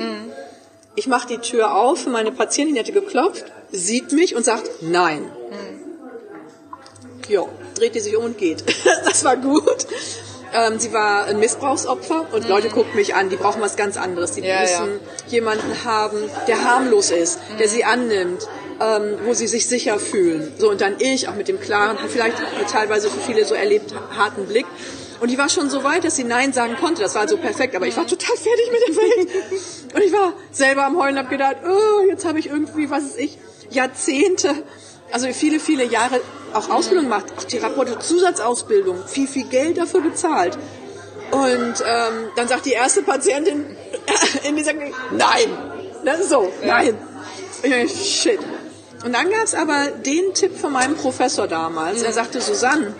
Ich 0.95 1.07
mache 1.07 1.27
die 1.29 1.39
Tür 1.39 1.75
auf 1.75 2.03
für 2.05 2.11
meine 2.11 2.33
Patientin, 2.33 2.75
die 2.75 2.81
hatte 2.81 2.93
geklopft, 2.93 3.47
sieht 3.73 4.13
mich 4.13 4.37
und 4.37 4.45
sagt 4.45 4.71
Nein. 4.83 5.31
Jo, 7.29 7.49
dreht 7.75 7.95
die 7.95 8.01
sich 8.01 8.17
um 8.17 8.25
und 8.25 8.39
geht. 8.39 8.63
das 9.05 9.25
war 9.25 9.37
gut. 9.37 9.87
Ähm, 10.55 10.79
sie 10.79 10.93
war 10.93 11.25
ein 11.25 11.41
Missbrauchsopfer 11.41 12.27
und 12.33 12.49
Leute 12.49 12.69
gucken 12.69 12.95
mich 12.95 13.15
an, 13.15 13.29
die 13.31 13.37
brauchen 13.37 13.61
was 13.61 13.77
ganz 13.77 13.97
anderes. 13.97 14.33
Die 14.33 14.43
Mhm. 14.43 14.47
Ja, 14.47 14.61
müssen 14.61 15.01
jemanden 15.29 15.85
haben, 15.85 16.19
der 16.47 16.65
harmlos 16.65 17.11
ist, 17.11 17.41
der 17.59 17.69
sie 17.69 17.85
annimmt, 17.85 18.47
ähm, 18.81 19.19
wo 19.25 19.35
sie 19.35 19.47
sich 19.47 19.67
sicher 19.67 19.99
fühlen. 19.99 20.53
So 20.59 20.71
und 20.71 20.81
dann 20.81 20.97
ich, 20.99 21.29
auch 21.29 21.35
mit 21.35 21.49
dem 21.49 21.61
klaren, 21.61 21.99
vielleicht 22.09 22.37
teilweise 22.71 23.09
für 23.11 23.21
viele 23.21 23.45
so 23.45 23.55
erlebt 23.55 23.95
harten 24.17 24.47
Blick. 24.47 24.67
Und 25.21 25.31
die 25.31 25.39
war 25.39 25.49
schon 25.49 25.71
so 25.71 25.83
weit, 25.83 26.05
dass 26.05 26.17
sie 26.17 26.25
Nein 26.25 26.53
sagen 26.53 26.77
konnte. 26.79 27.03
Das 27.03 27.15
war 27.15 27.23
also 27.23 27.37
perfekt, 27.39 27.75
aber 27.75 27.87
ich 27.87 27.97
war 27.97 28.07
total 28.07 28.37
fertig 28.37 28.71
mit 28.71 28.89
der 28.89 28.97
Welt. 28.97 29.95
Und 29.95 30.03
ich 30.03 30.13
war 30.13 30.35
selber 30.51 30.85
am 30.85 30.99
Heulen, 30.99 31.19
hab 31.19 31.31
gedacht, 31.31 31.57
oh, 31.67 32.07
jetzt 32.09 32.25
habe 32.25 32.39
ich 32.39 32.49
irgendwie, 32.49 32.91
was 32.91 33.05
ist 33.05 33.19
ich, 33.19 33.39
Jahrzehnte, 33.71 34.55
also 35.13 35.27
viele, 35.33 35.59
viele 35.59 35.85
Jahre 35.85 36.21
auch 36.53 36.69
Ausbildung 36.69 37.05
gemacht, 37.05 37.27
auch 37.37 37.45
Therapeut, 37.45 38.03
Zusatzausbildung, 38.03 39.07
viel, 39.07 39.27
viel 39.27 39.45
Geld 39.45 39.79
dafür 39.79 40.03
bezahlt. 40.03 40.59
Und 41.31 41.75
ähm, 41.85 42.29
dann 42.37 42.49
sagt 42.49 42.67
die 42.67 42.73
erste 42.73 43.03
Patientin 43.03 43.77
in 44.49 44.57
dieser 44.57 44.75
Klinik, 44.75 44.95
nein, 45.13 45.51
ne, 46.05 46.23
so, 46.23 46.53
nein. 46.65 46.97
Ich 47.63 48.21
shit. 48.21 48.39
Und 49.07 49.13
dann 49.13 49.31
gab 49.31 49.45
es 49.45 49.55
aber 49.55 49.87
den 50.05 50.35
Tipp 50.35 50.59
von 50.59 50.73
meinem 50.73 50.97
Professor 50.97 51.47
damals. 51.47 52.03
Er 52.03 52.13
sagte, 52.13 52.41
Susanne, 52.41 52.93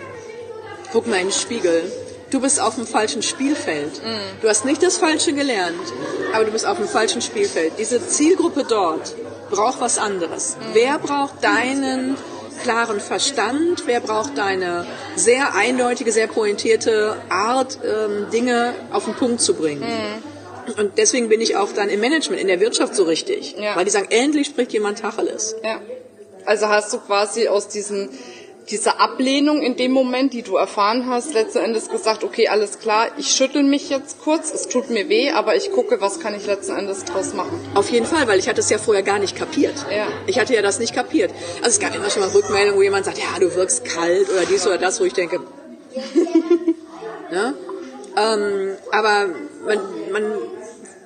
guck 0.93 1.05
mal 1.05 1.17
in 1.17 1.27
den 1.27 1.33
Spiegel. 1.33 1.83
Du 2.29 2.39
bist 2.39 2.61
auf 2.61 2.75
dem 2.75 2.87
falschen 2.87 3.21
Spielfeld. 3.21 4.01
Du 4.41 4.47
hast 4.47 4.63
nicht 4.63 4.81
das 4.81 4.95
Falsche 4.95 5.33
gelernt, 5.33 5.75
aber 6.33 6.45
du 6.45 6.51
bist 6.51 6.65
auf 6.65 6.77
dem 6.77 6.87
falschen 6.87 7.21
Spielfeld. 7.21 7.73
Diese 7.77 8.07
Zielgruppe 8.07 8.63
dort 8.63 9.15
braucht 9.51 9.81
was 9.81 9.97
anderes. 9.97 10.55
Wer 10.71 10.97
braucht 10.97 11.43
deinen 11.43 12.15
klaren 12.63 13.01
Verstand? 13.01 13.83
Wer 13.85 13.99
braucht 13.99 14.37
deine 14.37 14.85
sehr 15.17 15.55
eindeutige, 15.55 16.13
sehr 16.13 16.27
pointierte 16.27 17.17
Art, 17.27 17.79
ähm, 17.83 18.27
Dinge 18.31 18.73
auf 18.93 19.03
den 19.03 19.13
Punkt 19.15 19.41
zu 19.41 19.55
bringen? 19.55 19.83
Und 20.75 20.97
deswegen 20.97 21.29
bin 21.29 21.41
ich 21.41 21.55
auch 21.55 21.71
dann 21.71 21.89
im 21.89 21.99
Management, 21.99 22.41
in 22.41 22.47
der 22.47 22.59
Wirtschaft 22.59 22.95
so 22.95 23.03
richtig. 23.03 23.55
Ja. 23.57 23.75
Weil 23.75 23.85
die 23.85 23.91
sagen, 23.91 24.07
endlich 24.09 24.47
spricht 24.47 24.73
jemand 24.73 24.99
Tacheles. 24.99 25.55
Ja. 25.63 25.81
Also 26.45 26.67
hast 26.67 26.93
du 26.93 26.99
quasi 26.99 27.47
aus 27.47 27.67
diesen 27.67 28.09
dieser 28.69 28.99
Ablehnung 28.99 29.61
in 29.61 29.75
dem 29.75 29.91
Moment, 29.91 30.33
die 30.33 30.41
du 30.41 30.57
erfahren 30.57 31.07
hast, 31.07 31.33
letzten 31.33 31.59
Endes 31.59 31.89
gesagt, 31.89 32.23
okay, 32.23 32.47
alles 32.47 32.79
klar, 32.79 33.07
ich 33.17 33.31
schüttel 33.31 33.63
mich 33.63 33.89
jetzt 33.89 34.19
kurz, 34.21 34.53
es 34.53 34.67
tut 34.67 34.89
mir 34.89 35.07
weh, 35.09 35.31
aber 35.31 35.55
ich 35.55 35.71
gucke, 35.71 36.01
was 36.01 36.19
kann 36.19 36.35
ich 36.35 36.45
letzten 36.45 36.75
Endes 36.75 37.05
draus 37.05 37.33
machen. 37.33 37.59
Auf 37.75 37.89
jeden 37.89 38.05
Fall, 38.05 38.27
weil 38.27 38.39
ich 38.39 38.49
hatte 38.49 38.59
es 38.59 38.69
ja 38.69 38.77
vorher 38.77 39.03
gar 39.03 39.19
nicht 39.19 39.35
kapiert. 39.37 39.75
Ja. 39.89 40.07
Ich 40.25 40.39
hatte 40.39 40.53
ja 40.53 40.61
das 40.61 40.79
nicht 40.79 40.93
kapiert. 40.93 41.31
Also 41.61 41.69
es 41.69 41.79
gab 41.79 41.95
immer 41.95 42.09
schon 42.09 42.21
mal 42.21 42.29
Rückmeldungen, 42.29 42.77
wo 42.77 42.83
jemand 42.83 43.05
sagt, 43.05 43.17
ja, 43.17 43.39
du 43.39 43.55
wirkst 43.55 43.85
kalt 43.85 44.29
oder 44.29 44.45
dies 44.45 44.65
oder 44.67 44.77
das, 44.77 44.99
wo 44.99 45.05
ich 45.05 45.13
denke, 45.13 45.39
ne? 47.31 47.53
ähm, 48.17 48.75
aber 48.91 49.27
man, 49.65 49.79
man 50.11 50.23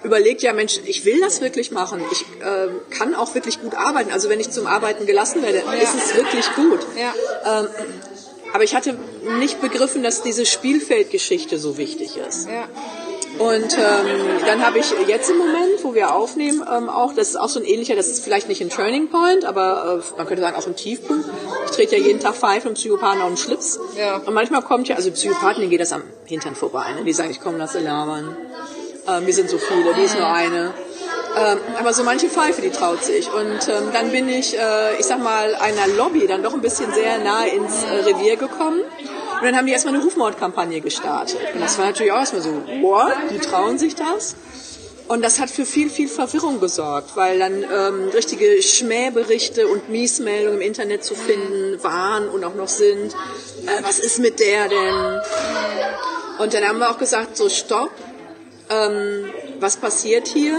überlegt 0.04 0.42
ja, 0.42 0.54
Mensch, 0.54 0.80
ich 0.86 1.06
will 1.06 1.20
das 1.20 1.42
wirklich 1.42 1.72
machen. 1.72 2.04
Ich 2.12 2.26
ähm, 2.44 2.80
kann 2.90 3.16
auch 3.16 3.36
wirklich 3.36 3.62
gut 3.62 3.76
arbeiten. 3.76 4.12
Also 4.12 4.30
wenn 4.30 4.40
ich 4.40 4.50
zum 4.50 4.68
Arbeiten 4.68 5.06
gelassen 5.06 5.42
werde, 5.42 5.64
ist 5.82 5.96
es 5.96 6.16
wirklich 6.16 6.46
gut. 6.56 6.80
Ja. 6.98 7.14
Ähm, 7.60 7.68
aber 8.54 8.64
ich 8.64 8.76
hatte 8.76 8.98
nicht 9.40 9.62
begriffen, 9.62 10.04
dass 10.04 10.24
diese 10.24 10.46
Spielfeldgeschichte 10.46 11.58
so 11.58 11.78
wichtig 11.78 12.18
ist. 12.18 12.48
Ja. 12.48 12.68
Und 13.40 13.78
ähm, 13.78 14.06
dann 14.46 14.66
habe 14.66 14.80
ich 14.80 14.94
jetzt 15.08 15.30
im 15.30 15.38
Moment, 15.38 15.84
wo 15.84 15.94
wir 15.94 16.14
aufnehmen, 16.14 16.64
ähm, 16.70 16.90
auch, 16.90 17.14
das 17.14 17.30
ist 17.30 17.38
auch 17.38 17.48
so 17.48 17.60
ein 17.60 17.66
ähnlicher, 17.66 17.96
das 17.96 18.08
ist 18.08 18.24
vielleicht 18.24 18.50
nicht 18.50 18.62
ein 18.62 18.70
Turning 18.70 19.10
Point, 19.10 19.46
aber 19.46 20.02
äh, 20.04 20.18
man 20.18 20.28
könnte 20.28 20.44
sagen 20.44 20.58
auch 20.58 20.68
ein 20.68 20.76
Tiefpunkt. 20.76 21.26
Ich 21.66 21.72
trete 21.72 21.96
ja 21.96 22.04
jeden 22.04 22.20
Tag 22.20 22.36
Pfeife 22.36 22.68
und 22.68 22.76
Psychopathen 22.76 23.22
auf 23.22 23.30
den 23.30 23.38
Schlips. 23.38 23.80
Ja. 23.98 24.18
Und 24.18 24.34
manchmal 24.34 24.62
kommt 24.62 24.90
ja, 24.90 24.96
also 24.96 25.12
Psychopathen, 25.12 25.62
denen 25.62 25.72
geht 25.72 25.80
das 25.80 25.94
am 25.94 26.04
Hintern 26.26 26.56
vorbei. 26.56 26.92
Ne? 26.94 27.06
Die 27.06 27.14
sagen, 27.14 27.32
ich 27.32 27.40
komme, 27.40 27.58
lass 27.58 27.72
sie 27.72 27.80
labern. 27.80 28.36
Ähm, 29.12 29.26
wir 29.26 29.34
sind 29.34 29.50
so 29.50 29.58
viele, 29.58 29.94
die 29.94 30.04
ist 30.04 30.18
nur 30.18 30.28
eine. 30.28 30.74
Ähm, 31.38 31.60
aber 31.80 31.94
so 31.94 32.04
manche 32.04 32.28
Pfeife, 32.28 32.62
die 32.62 32.72
traut 32.72 33.04
sich. 33.04 33.32
Und 33.32 33.68
ähm, 33.70 33.90
dann 33.94 34.12
bin 34.12 34.28
ich, 34.28 34.58
äh, 34.58 35.00
ich 35.00 35.06
sag 35.06 35.22
mal, 35.24 35.56
einer 35.56 35.88
Lobby 35.96 36.28
dann 36.28 36.44
doch 36.44 36.54
ein 36.54 36.62
bisschen 36.62 36.94
sehr 36.94 37.20
nah 37.20 37.46
ins 37.46 37.84
äh, 37.84 38.10
Revier 38.10 38.36
gekommen. 38.36 38.82
Und 38.82 39.48
dann 39.48 39.56
haben 39.56 39.66
die 39.66 39.74
erstmal 39.74 39.96
eine 39.96 40.04
Rufmordkampagne 40.04 40.82
gestartet. 40.82 41.40
Und 41.54 41.62
das 41.62 41.78
war 41.78 41.86
natürlich 41.86 42.12
auch 42.12 42.20
erstmal 42.20 42.42
so, 42.42 42.52
what? 42.82 43.14
Die 43.32 43.40
trauen 43.40 43.78
sich 43.78 43.96
das? 43.96 44.36
Und 45.08 45.24
das 45.24 45.40
hat 45.40 45.50
für 45.50 45.66
viel, 45.66 45.90
viel 45.90 46.08
Verwirrung 46.08 46.60
gesorgt, 46.60 47.16
weil 47.16 47.40
dann 47.40 47.64
ähm, 47.64 48.10
richtige 48.14 48.62
Schmähberichte 48.62 49.68
und 49.68 49.90
Miesmeldungen 49.90 50.62
im 50.62 50.66
Internet 50.66 51.04
zu 51.04 51.16
finden 51.16 51.84
waren 51.84 52.30
und 52.30 52.44
auch 52.46 52.56
noch 52.56 52.70
sind. 52.70 53.14
Äh, 53.66 53.84
was 53.84 54.00
ist 54.00 54.20
mit 54.20 54.40
der 54.40 54.70
denn? 54.70 55.22
Und 56.40 56.54
dann 56.54 56.68
haben 56.68 56.80
wir 56.80 56.90
auch 56.90 56.98
gesagt, 56.98 57.36
so 57.36 57.50
stopp, 57.50 57.92
ähm, 58.72 59.32
was 59.60 59.78
passiert 59.78 60.28
hier? 60.28 60.56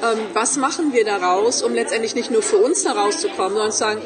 Ähm, 0.00 0.18
was 0.32 0.56
machen 0.56 0.92
wir 0.92 1.04
daraus, 1.04 1.62
um 1.62 1.74
letztendlich 1.74 2.14
nicht 2.14 2.30
nur 2.30 2.42
für 2.42 2.58
uns 2.58 2.84
da 2.84 2.92
rauszukommen, 2.92 3.54
sondern 3.54 3.72
zu 3.72 3.78
sagen, 3.78 4.02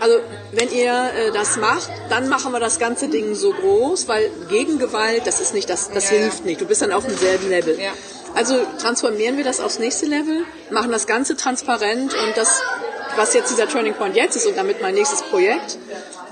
also 0.00 0.16
wenn 0.52 0.70
ihr 0.72 0.92
äh, 0.92 1.32
das 1.32 1.56
macht, 1.56 1.90
dann 2.08 2.28
machen 2.28 2.52
wir 2.52 2.60
das 2.60 2.78
ganze 2.78 3.08
Ding 3.08 3.34
so 3.34 3.52
groß, 3.52 4.08
weil 4.08 4.30
gegen 4.48 4.78
Gewalt, 4.78 5.26
das 5.26 5.40
ist 5.40 5.52
nicht, 5.54 5.68
das, 5.68 5.90
das 5.90 6.10
Ja, 6.10 6.18
hilft 6.18 6.40
ja. 6.40 6.46
nicht. 6.46 6.60
Du 6.60 6.66
bist 6.66 6.82
dann 6.82 6.92
auf 6.92 7.04
demselben 7.06 7.48
Level. 7.48 7.78
Ja. 7.78 7.92
Also 8.34 8.54
transformieren 8.80 9.36
wir 9.38 9.44
das 9.44 9.60
aufs 9.60 9.78
nächste 9.78 10.06
Level, 10.06 10.44
machen 10.70 10.92
das 10.92 11.06
Ganze 11.06 11.36
transparent 11.36 12.12
und 12.14 12.36
das, 12.36 12.62
was 13.16 13.32
jetzt 13.32 13.50
dieser 13.50 13.68
Turning 13.68 13.94
Point 13.94 14.14
jetzt 14.14 14.36
ist 14.36 14.46
und 14.46 14.56
damit 14.56 14.82
mein 14.82 14.94
nächstes 14.94 15.22
Projekt, 15.22 15.78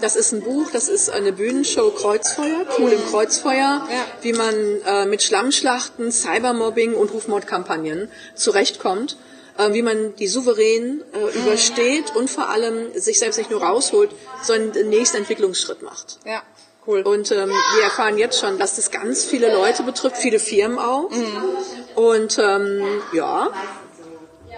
das 0.00 0.16
ist 0.16 0.33
ein 0.33 0.42
Buch, 0.42 0.70
das 0.72 0.88
ist 0.88 1.11
eine 1.11 1.33
Bühnenshow 1.33 1.90
Kreuzfeuer, 1.90 2.66
cool 2.78 2.92
im 2.92 3.04
Kreuzfeuer, 3.11 3.87
Ja. 3.90 4.07
wie 4.22 4.33
man 4.33 4.54
äh, 4.87 5.07
mit 5.07 5.22
Schlammschlachten, 5.22 6.11
Cybermobbing 6.12 6.94
und 6.94 7.12
Rufmordkampagnen 7.12 8.11
zurechtkommt, 8.35 9.16
äh, 9.59 9.72
wie 9.72 9.83
man 9.83 10.14
die 10.16 10.26
souverän 10.26 11.02
äh, 11.12 11.38
übersteht 11.38 12.14
und 12.16 12.28
vor 12.30 12.48
allem 12.48 12.92
sich 12.98 13.18
selbst 13.18 13.38
nicht 13.38 13.50
nur 13.50 13.62
rausholt, 13.62 14.11
sondern 14.42 14.72
den 14.72 14.88
nächsten 14.88 15.18
Entwicklungsschritt 15.18 15.83
macht. 15.83 16.18
Ja, 16.24 16.42
cool. 16.87 17.02
Und 17.02 17.30
ähm, 17.30 17.50
wir 17.76 17.83
erfahren 17.85 18.18
jetzt 18.18 18.38
schon, 18.40 18.59
dass 18.59 18.76
das 18.76 18.90
ganz 18.90 19.24
viele 19.24 19.52
Leute 19.52 19.83
betrifft, 19.85 20.16
viele 20.18 20.38
Firmen 20.38 20.78
auch. 20.78 21.11
Und 21.94 22.38
ähm, 22.38 23.00
ja, 23.12 23.50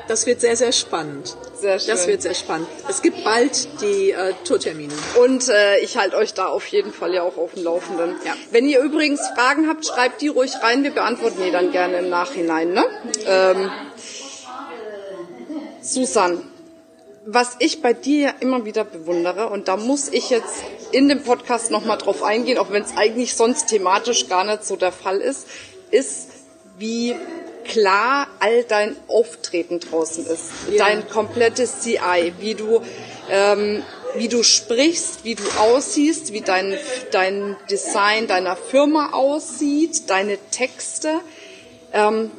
das 0.08 0.26
wird 0.26 0.40
sehr, 0.40 0.56
sehr 0.56 0.72
spannend. 0.72 1.36
Sehr 1.60 1.78
schön. 1.78 1.88
Das 1.88 2.06
wird 2.06 2.22
sehr 2.22 2.34
spannend. 2.34 2.68
Es 2.88 3.02
gibt 3.02 3.24
bald 3.24 3.68
die 3.80 4.12
äh, 4.12 4.34
Tourtermine. 4.44 4.92
Und 5.20 5.48
äh, 5.48 5.78
ich 5.78 5.96
halte 5.96 6.16
euch 6.16 6.34
da 6.34 6.46
auf 6.46 6.66
jeden 6.68 6.92
Fall 6.92 7.14
ja 7.14 7.22
auch 7.22 7.36
auf 7.36 7.54
dem 7.54 7.64
Laufenden. 7.64 8.16
Ja. 8.24 8.34
Wenn 8.50 8.68
ihr 8.68 8.80
übrigens 8.80 9.20
Fragen 9.34 9.68
habt, 9.68 9.86
schreibt 9.86 10.20
die 10.20 10.28
ruhig 10.28 10.52
rein. 10.62 10.84
Wir 10.84 10.92
beantworten 10.92 11.42
die 11.44 11.50
dann 11.50 11.72
gerne 11.72 11.98
im 11.98 12.08
Nachhinein. 12.08 12.72
Ne? 12.72 12.84
Ähm, 13.26 13.70
Susan, 15.80 16.42
was 17.24 17.56
ich 17.58 17.82
bei 17.82 17.92
dir 17.92 18.20
ja 18.20 18.34
immer 18.40 18.64
wieder 18.64 18.84
bewundere, 18.84 19.48
und 19.48 19.68
da 19.68 19.76
muss 19.76 20.08
ich 20.08 20.30
jetzt 20.30 20.62
in 20.92 21.08
dem 21.08 21.22
Podcast 21.22 21.70
nochmal 21.70 21.98
drauf 21.98 22.22
eingehen, 22.22 22.58
auch 22.58 22.70
wenn 22.70 22.82
es 22.82 22.96
eigentlich 22.96 23.34
sonst 23.34 23.66
thematisch 23.66 24.28
gar 24.28 24.44
nicht 24.44 24.64
so 24.64 24.76
der 24.76 24.92
Fall 24.92 25.18
ist, 25.18 25.46
ist, 25.90 26.28
wie 26.78 27.16
klar 27.66 28.28
all 28.40 28.64
dein 28.64 28.96
Auftreten 29.08 29.80
draußen 29.80 30.26
ist. 30.26 30.50
Ja. 30.70 30.86
Dein 30.86 31.08
komplettes 31.08 31.80
CI, 31.80 32.32
wie 32.38 32.54
du, 32.54 32.82
ähm, 33.30 33.82
wie 34.16 34.28
du 34.28 34.42
sprichst, 34.42 35.24
wie 35.24 35.34
du 35.34 35.44
aussiehst, 35.58 36.32
wie 36.32 36.40
dein, 36.40 36.76
dein 37.10 37.56
Design 37.70 38.26
deiner 38.26 38.56
Firma 38.56 39.12
aussieht, 39.12 40.08
deine 40.08 40.38
Texte. 40.50 41.20
Ähm, 41.92 42.30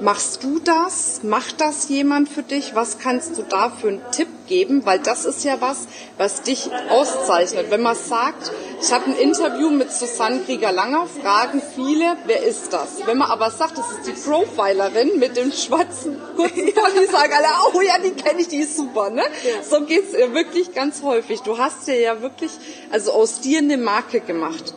Machst 0.00 0.44
du 0.44 0.60
das? 0.60 1.24
Macht 1.24 1.60
das 1.60 1.88
jemand 1.88 2.28
für 2.28 2.44
dich? 2.44 2.76
Was 2.76 3.00
kannst 3.00 3.36
du 3.36 3.42
da 3.42 3.68
für 3.68 3.88
einen 3.88 4.02
Tipp 4.12 4.28
geben? 4.46 4.86
Weil 4.86 5.00
das 5.00 5.24
ist 5.24 5.42
ja 5.42 5.60
was, 5.60 5.88
was 6.16 6.42
dich 6.42 6.70
auszeichnet. 6.88 7.72
Wenn 7.72 7.82
man 7.82 7.96
sagt, 7.96 8.52
ich 8.80 8.92
habe 8.92 9.06
ein 9.06 9.16
Interview 9.16 9.70
mit 9.70 9.92
Susanne 9.92 10.40
Krieger-Langer, 10.44 11.06
fragen 11.20 11.62
viele, 11.74 12.16
wer 12.26 12.42
ist 12.42 12.72
das? 12.72 13.06
Wenn 13.06 13.18
man 13.18 13.30
aber 13.30 13.50
sagt, 13.50 13.78
das 13.78 13.90
ist 13.90 14.06
die 14.06 14.12
Profilerin 14.12 15.18
mit 15.18 15.36
dem 15.36 15.52
schwarzen 15.52 15.88
kurzen 15.88 16.26
Pony, 16.36 17.06
sagen 17.10 17.32
alle, 17.32 17.48
oh 17.74 17.80
ja, 17.80 17.98
die 17.98 18.10
kenne 18.10 18.40
ich, 18.40 18.48
die 18.48 18.58
ist 18.58 18.76
super. 18.76 19.10
Ne? 19.10 19.22
So 19.68 19.82
geht's 19.82 20.12
ja 20.12 20.32
wirklich 20.32 20.74
ganz 20.74 21.02
häufig. 21.02 21.40
Du 21.40 21.58
hast 21.58 21.86
dir 21.86 21.98
ja 22.00 22.22
wirklich 22.22 22.52
also 22.90 23.12
aus 23.12 23.40
dir 23.40 23.58
eine 23.58 23.76
Marke 23.76 24.20
gemacht. 24.20 24.74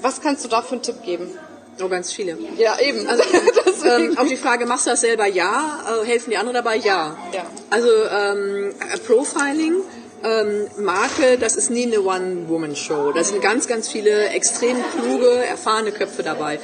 Was 0.00 0.20
kannst 0.20 0.44
du 0.44 0.48
da 0.48 0.62
für 0.62 0.72
einen 0.72 0.82
Tipp 0.82 1.02
geben? 1.02 1.30
Oh, 1.82 1.88
ganz 1.88 2.12
viele. 2.12 2.38
Ja, 2.56 2.78
eben. 2.78 3.06
Also, 3.08 3.24
ähm, 3.84 4.16
auf 4.16 4.28
die 4.28 4.36
Frage, 4.36 4.64
machst 4.64 4.86
du 4.86 4.90
das 4.90 5.00
selber? 5.00 5.26
Ja. 5.26 6.02
Äh, 6.02 6.06
helfen 6.06 6.30
die 6.30 6.36
anderen 6.36 6.54
dabei? 6.54 6.76
Ja. 6.76 7.16
Ja. 7.32 7.46
Also 7.70 7.88
ähm, 7.88 8.72
äh, 8.92 8.98
Profiling, 8.98 9.82
ähm, 10.24 10.66
Marke, 10.78 11.38
das 11.38 11.54
ist 11.54 11.70
nie 11.70 11.86
eine 11.86 12.02
One-Woman-Show. 12.02 13.12
Da 13.12 13.22
sind 13.22 13.42
ganz, 13.42 13.68
ganz 13.68 13.88
viele 13.88 14.28
extrem 14.28 14.76
kluge, 14.98 15.30
erfahrene 15.30 15.92
Köpfe 15.92 16.22
dabei. 16.22 16.58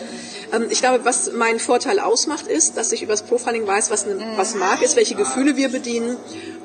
Ähm, 0.53 0.66
ich 0.70 0.81
glaube, 0.81 1.05
was 1.05 1.33
meinen 1.33 1.61
Vorteil 1.61 2.01
ausmacht, 2.01 2.46
ist, 2.46 2.77
dass 2.77 2.92
ich 2.92 3.03
über 3.03 3.12
das 3.12 3.23
Profiling 3.23 3.66
weiß, 3.66 3.90
was, 3.90 4.07
eine, 4.07 4.16
was 4.37 4.55
Marke 4.55 4.85
ist, 4.85 4.96
welche 4.96 5.14
Gefühle 5.14 5.57
wir 5.57 5.68
bedienen 5.68 6.16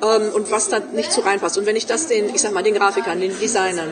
ähm, 0.02 0.32
und 0.34 0.50
was 0.50 0.68
da 0.68 0.80
nicht 0.80 1.12
so 1.12 1.20
reinpasst. 1.20 1.58
Und 1.58 1.66
wenn 1.66 1.76
ich 1.76 1.86
das 1.86 2.06
den, 2.06 2.34
ich 2.34 2.40
sag 2.40 2.52
mal, 2.52 2.62
den 2.62 2.74
Grafikern, 2.74 3.20
den 3.20 3.38
Designern, 3.38 3.90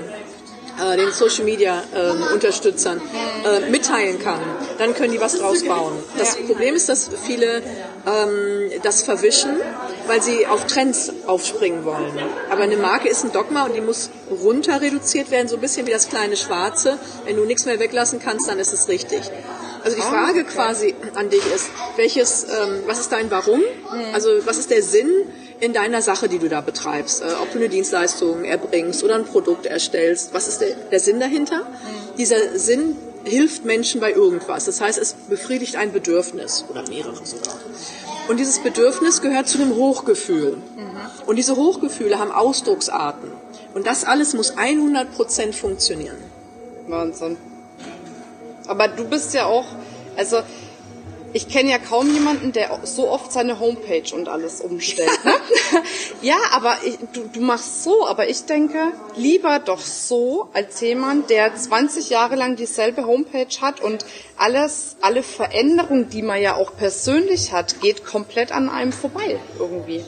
äh, 0.80 0.96
den 0.96 1.12
Social 1.12 1.44
Media 1.44 1.82
ähm, 1.94 2.24
Unterstützern 2.32 3.00
äh, 3.44 3.70
mitteilen 3.70 4.18
kann, 4.18 4.40
dann 4.78 4.94
können 4.94 5.12
die 5.12 5.20
was 5.20 5.38
draus 5.38 5.64
bauen. 5.64 5.92
Das 6.18 6.36
Problem 6.36 6.74
ist, 6.74 6.88
dass 6.88 7.10
viele 7.26 7.62
ähm, 8.06 8.70
das 8.82 9.02
verwischen, 9.02 9.60
weil 10.06 10.22
sie 10.22 10.46
auf 10.46 10.66
Trends 10.66 11.12
aufspringen 11.26 11.84
wollen. 11.84 12.12
Aber 12.50 12.62
eine 12.62 12.76
Marke 12.76 13.08
ist 13.08 13.24
ein 13.24 13.32
Dogma 13.32 13.64
und 13.64 13.74
die 13.74 13.80
muss 13.80 14.10
runter 14.30 14.80
reduziert 14.80 15.30
werden, 15.30 15.48
so 15.48 15.56
ein 15.56 15.60
bisschen 15.60 15.86
wie 15.86 15.90
das 15.90 16.08
kleine 16.08 16.36
Schwarze. 16.36 16.98
Wenn 17.24 17.36
du 17.36 17.44
nichts 17.44 17.64
mehr 17.66 17.78
weglassen 17.78 18.20
kannst, 18.20 18.48
dann 18.48 18.58
ist 18.58 18.72
es 18.72 18.88
richtig. 18.88 19.20
Also 19.82 19.96
die 19.96 20.02
Frage 20.02 20.44
quasi 20.44 20.94
an 21.14 21.28
dich 21.28 21.44
ist, 21.54 21.68
welches, 21.96 22.44
ähm, 22.44 22.82
was 22.86 23.00
ist 23.00 23.12
dein 23.12 23.30
Warum? 23.30 23.60
Also 24.14 24.30
was 24.46 24.56
ist 24.56 24.70
der 24.70 24.82
Sinn 24.82 25.10
in 25.60 25.74
deiner 25.74 26.00
Sache, 26.00 26.28
die 26.28 26.38
du 26.38 26.48
da 26.48 26.62
betreibst? 26.62 27.22
Äh, 27.22 27.26
ob 27.42 27.52
du 27.52 27.58
eine 27.58 27.68
Dienstleistung 27.68 28.44
erbringst 28.44 29.04
oder 29.04 29.16
ein 29.16 29.26
Produkt 29.26 29.66
erstellst, 29.66 30.32
was 30.32 30.48
ist 30.48 30.62
der, 30.62 30.74
der 30.90 31.00
Sinn 31.00 31.20
dahinter? 31.20 31.66
Dieser 32.16 32.58
Sinn 32.58 32.96
hilft 33.24 33.64
Menschen 33.64 34.00
bei 34.00 34.12
irgendwas. 34.12 34.64
Das 34.64 34.80
heißt, 34.80 34.98
es 34.98 35.14
befriedigt 35.28 35.76
ein 35.76 35.92
Bedürfnis 35.92 36.64
oder 36.70 36.86
mehrere 36.88 37.24
sogar. 37.24 37.54
Und 38.28 38.38
dieses 38.38 38.58
Bedürfnis 38.60 39.20
gehört 39.20 39.48
zu 39.48 39.60
einem 39.60 39.74
Hochgefühl. 39.74 40.56
Und 41.26 41.36
diese 41.36 41.56
Hochgefühle 41.56 42.18
haben 42.18 42.32
Ausdrucksarten. 42.32 43.30
Und 43.74 43.86
das 43.86 44.04
alles 44.04 44.34
muss 44.34 44.56
100% 44.56 45.52
funktionieren. 45.52 46.16
Wahnsinn. 46.86 47.36
Aber 48.66 48.88
du 48.88 49.04
bist 49.04 49.34
ja 49.34 49.46
auch, 49.46 49.66
also 50.16 50.38
ich 51.34 51.48
kenne 51.48 51.70
ja 51.72 51.78
kaum 51.78 52.14
jemanden, 52.14 52.52
der 52.52 52.78
so 52.84 53.10
oft 53.10 53.32
seine 53.32 53.58
Homepage 53.58 54.14
und 54.14 54.28
alles 54.28 54.60
umstellt. 54.60 55.10
Ne? 55.24 55.34
ja, 56.22 56.36
aber 56.52 56.78
ich, 56.84 56.96
du, 57.12 57.28
du 57.32 57.40
machst 57.40 57.82
so, 57.82 58.06
aber 58.06 58.28
ich 58.28 58.44
denke, 58.44 58.92
lieber 59.16 59.58
doch 59.58 59.80
so 59.80 60.48
als 60.54 60.80
jemand, 60.80 61.30
der 61.30 61.54
20 61.54 62.08
Jahre 62.08 62.36
lang 62.36 62.54
dieselbe 62.54 63.04
Homepage 63.04 63.60
hat 63.60 63.80
und 63.80 64.06
alles, 64.36 64.96
alle 65.00 65.24
Veränderungen, 65.24 66.08
die 66.08 66.22
man 66.22 66.40
ja 66.40 66.54
auch 66.54 66.76
persönlich 66.76 67.52
hat, 67.52 67.80
geht 67.80 68.06
komplett 68.06 68.52
an 68.52 68.70
einem 68.70 68.92
vorbei 68.92 69.36
irgendwie. 69.58 70.04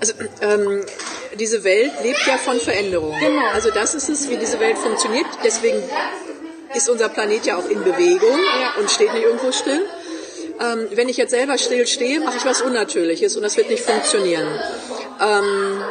Also 0.00 0.14
ähm, 0.42 0.84
diese 1.38 1.62
Welt 1.62 1.92
lebt 2.02 2.26
ja 2.26 2.38
von 2.38 2.58
Veränderungen. 2.58 3.18
Genau. 3.20 3.46
Also 3.52 3.70
das 3.70 3.94
ist 3.94 4.08
es, 4.08 4.28
wie 4.28 4.36
diese 4.36 4.58
Welt 4.58 4.78
funktioniert. 4.78 5.26
Deswegen 5.44 5.80
ist 6.74 6.88
unser 6.88 7.08
Planet 7.08 7.46
ja 7.46 7.56
auch 7.56 7.68
in 7.68 7.84
Bewegung 7.84 8.36
Ja. 8.60 8.80
und 8.80 8.90
steht 8.90 9.14
nicht 9.14 9.22
irgendwo 9.22 9.52
still. 9.52 9.86
Ähm, 10.60 10.88
wenn 10.92 11.08
ich 11.08 11.16
jetzt 11.16 11.30
selber 11.30 11.58
still 11.58 11.86
stehe, 11.86 12.20
mache 12.20 12.36
ich 12.36 12.44
was 12.44 12.62
Unnatürliches 12.62 13.36
und 13.36 13.42
das 13.42 13.56
wird 13.56 13.70
nicht 13.70 13.82
funktionieren. 13.82 14.46
Ähm, 15.20 15.82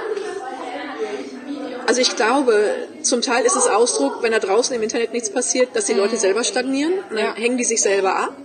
also 1.86 1.99
ich 1.99 2.15
glaube, 2.15 2.73
zum 3.02 3.21
Teil 3.21 3.45
ist 3.45 3.56
es 3.58 3.67
Ausdruck, 3.67 4.23
wenn 4.23 4.32
da 4.32 4.39
draußen 4.39 4.73
im 4.76 4.82
Internet 4.82 5.12
nichts 5.12 5.30
passiert, 5.30 5.76
dass 5.76 5.86
die 5.86 5.93
Leute 5.93 6.15
selber 6.17 6.43
stagnieren. 6.43 6.93
Dann 7.10 7.17
Ja. 7.17 7.36
hängen 7.36 7.58
die 7.58 7.65
sich 7.65 7.82
selber 7.82 8.15
ab. 8.15 8.36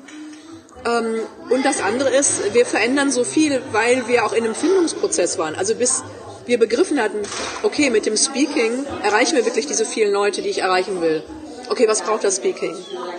Ähm, 0.85 1.21
und 1.51 1.65
das 1.65 1.81
andere 1.81 2.11
ist, 2.11 2.53
wir 2.55 2.67
verändern 2.67 3.11
so 3.11 3.25
viel, 3.25 3.63
weil 3.73 4.09
wir 4.09 4.25
auch 4.27 4.33
in 4.33 4.45
einem 4.45 4.55
Findungsprozess 4.55 5.39
waren. 5.39 5.55
Also 5.55 5.75
bis 5.77 6.03
wir 6.47 6.59
begriffen 6.59 7.01
hatten, 7.01 7.19
okay, 7.63 7.91
mit 7.91 8.07
dem 8.07 8.17
Speaking 8.17 8.87
erreichen 9.03 9.37
wir 9.37 9.45
wirklich 9.45 9.67
diese 9.67 9.85
vielen 9.85 10.13
Leute, 10.13 10.41
die 10.43 10.49
ich 10.49 10.59
erreichen 10.63 11.01
will. 11.01 11.23
Okay, 11.71 11.89
was 11.89 12.03
braucht 12.03 12.25
das 12.25 12.37
Speaking? 12.37 12.75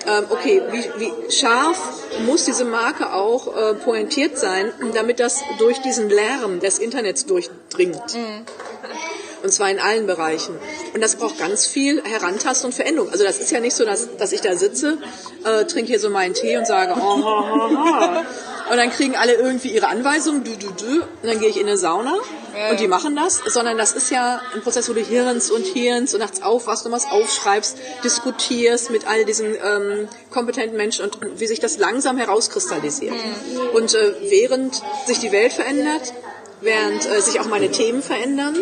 Ähm, 0.07 0.25
okay, 0.29 0.61
wie, 0.71 0.83
wie 0.97 1.31
scharf 1.31 1.77
muss 2.25 2.45
diese 2.45 2.65
Marke 2.65 3.13
auch 3.13 3.55
äh, 3.55 3.73
pointiert 3.75 4.37
sein, 4.37 4.71
damit 4.93 5.19
das 5.19 5.41
durch 5.57 5.79
diesen 5.81 6.09
Lärm 6.09 6.59
des 6.59 6.79
Internets 6.79 7.25
durchdringt? 7.25 8.15
Mhm. 8.15 8.45
Und 9.41 9.53
zwar 9.53 9.69
in 9.69 9.79
allen 9.79 10.05
Bereichen. 10.05 10.57
Und 10.93 11.01
das 11.01 11.15
braucht 11.15 11.39
ganz 11.39 11.65
viel 11.65 12.03
Herantastung 12.03 12.71
und 12.71 12.73
Veränderung. 12.73 13.09
Also 13.09 13.23
das 13.23 13.39
ist 13.39 13.51
ja 13.51 13.61
nicht 13.61 13.75
so, 13.75 13.85
dass, 13.85 14.17
dass 14.17 14.33
ich 14.33 14.41
da 14.41 14.55
sitze, 14.57 14.97
äh, 15.45 15.63
trinke 15.63 15.91
hier 15.91 15.99
so 15.99 16.09
meinen 16.09 16.33
Tee 16.33 16.57
und 16.57 16.67
sage, 16.67 16.93
oh, 16.97 17.23
ha, 17.23 17.45
ha, 17.49 18.15
ha. 18.15 18.25
Und 18.69 18.77
dann 18.77 18.91
kriegen 18.91 19.15
alle 19.15 19.33
irgendwie 19.33 19.69
ihre 19.69 19.87
Anweisungen, 19.87 20.43
du, 20.43 20.51
du, 20.51 20.67
du. 20.71 21.01
Und 21.01 21.23
dann 21.23 21.39
gehe 21.39 21.49
ich 21.49 21.59
in 21.59 21.67
eine 21.67 21.77
Sauna 21.77 22.15
ja. 22.55 22.69
und 22.69 22.79
die 22.79 22.87
machen 22.87 23.15
das. 23.15 23.41
Sondern 23.45 23.77
das 23.77 23.93
ist 23.93 24.11
ja 24.11 24.41
ein 24.53 24.61
Prozess, 24.61 24.89
wo 24.89 24.93
du 24.93 25.01
hirnst 25.01 25.51
und 25.51 25.65
hirnst 25.65 26.13
und 26.13 26.19
nachts 26.19 26.41
aufwachst 26.41 26.85
und 26.85 26.91
was 26.91 27.09
aufschreibst, 27.09 27.77
diskutierst 28.03 28.91
mit 28.91 29.07
all 29.07 29.25
diesen 29.25 29.55
ähm, 29.55 30.07
kompetenten 30.29 30.77
Menschen 30.77 31.05
und, 31.05 31.21
und 31.21 31.39
wie 31.39 31.47
sich 31.47 31.59
das 31.59 31.77
langsam 31.77 32.17
herauskristallisiert. 32.17 33.13
Mhm. 33.13 33.75
Und 33.75 33.95
äh, 33.95 34.13
während 34.29 34.81
sich 35.07 35.19
die 35.19 35.31
Welt 35.31 35.53
verändert, 35.53 36.13
während 36.61 37.09
äh, 37.09 37.21
sich 37.21 37.39
auch 37.39 37.47
meine 37.47 37.71
Themen 37.71 38.03
verändern, 38.03 38.55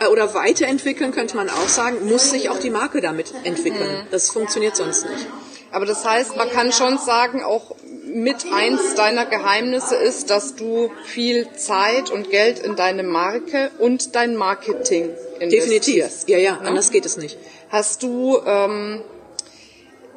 äh, 0.00 0.06
oder 0.06 0.34
weiterentwickeln, 0.34 1.12
könnte 1.12 1.36
man 1.36 1.48
auch 1.48 1.68
sagen, 1.68 2.06
muss 2.06 2.30
sich 2.30 2.50
auch 2.50 2.58
die 2.58 2.70
Marke 2.70 3.00
damit 3.00 3.32
entwickeln. 3.44 4.04
Mhm. 4.04 4.06
Das 4.10 4.30
funktioniert 4.30 4.76
sonst 4.76 5.04
nicht. 5.08 5.26
Aber 5.70 5.86
das 5.86 6.04
heißt, 6.04 6.36
man 6.36 6.48
kann 6.50 6.72
schon 6.72 6.98
sagen, 6.98 7.42
auch 7.42 7.76
mit 8.08 8.46
eins 8.52 8.94
deiner 8.94 9.26
Geheimnisse 9.26 9.96
ist, 9.96 10.30
dass 10.30 10.54
du 10.54 10.90
viel 11.04 11.48
Zeit 11.54 12.10
und 12.10 12.30
Geld 12.30 12.58
in 12.58 12.76
deine 12.76 13.02
Marke 13.02 13.70
und 13.78 14.14
dein 14.14 14.36
Marketing 14.36 15.10
investierst. 15.40 16.28
Definitiv. 16.28 16.28
Ja, 16.28 16.38
ja, 16.38 16.52
ne? 16.60 16.68
anders 16.68 16.90
geht 16.90 17.06
es 17.06 17.16
nicht. 17.16 17.38
Hast 17.70 18.02
du 18.02 18.38
ähm, 18.44 19.02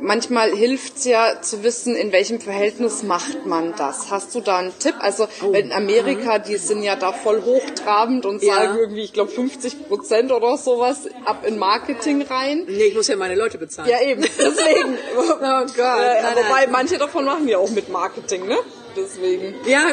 manchmal 0.01 0.51
hilft's 0.51 1.05
ja 1.05 1.41
zu 1.41 1.63
wissen, 1.63 1.95
in 1.95 2.11
welchem 2.11 2.41
Verhältnis 2.41 3.03
macht 3.03 3.45
man 3.45 3.73
das. 3.77 4.11
Hast 4.11 4.35
du 4.35 4.41
da 4.41 4.57
einen 4.57 4.77
Tipp? 4.77 4.95
Also 4.99 5.27
oh. 5.43 5.51
in 5.51 5.71
Amerika, 5.71 6.39
die 6.39 6.57
sind 6.57 6.83
ja 6.83 6.95
da 6.95 7.11
voll 7.13 7.41
hochtrabend 7.43 8.25
und 8.25 8.43
ja. 8.43 8.55
sagen 8.55 8.77
irgendwie, 8.77 9.01
ich 9.01 9.13
glaube 9.13 9.31
50 9.31 9.87
Prozent 9.87 10.31
oder 10.31 10.57
sowas 10.57 11.07
ab 11.25 11.45
in 11.45 11.57
Marketing 11.57 12.23
rein. 12.23 12.65
Nee, 12.67 12.85
ich 12.85 12.95
muss 12.95 13.07
ja 13.07 13.15
meine 13.15 13.35
Leute 13.35 13.57
bezahlen. 13.57 13.89
Ja 13.89 14.01
eben, 14.01 14.21
deswegen. 14.37 14.97
oh 15.17 15.37
Gott. 15.39 15.77
Äh, 15.77 16.21
nein, 16.21 16.35
wobei 16.35 16.61
nein. 16.63 16.71
manche 16.71 16.97
davon 16.97 17.25
machen 17.25 17.47
ja 17.47 17.57
auch 17.57 17.69
mit 17.69 17.89
Marketing, 17.89 18.47
ne? 18.47 18.57
Deswegen. 18.95 19.55
Ja, 19.65 19.85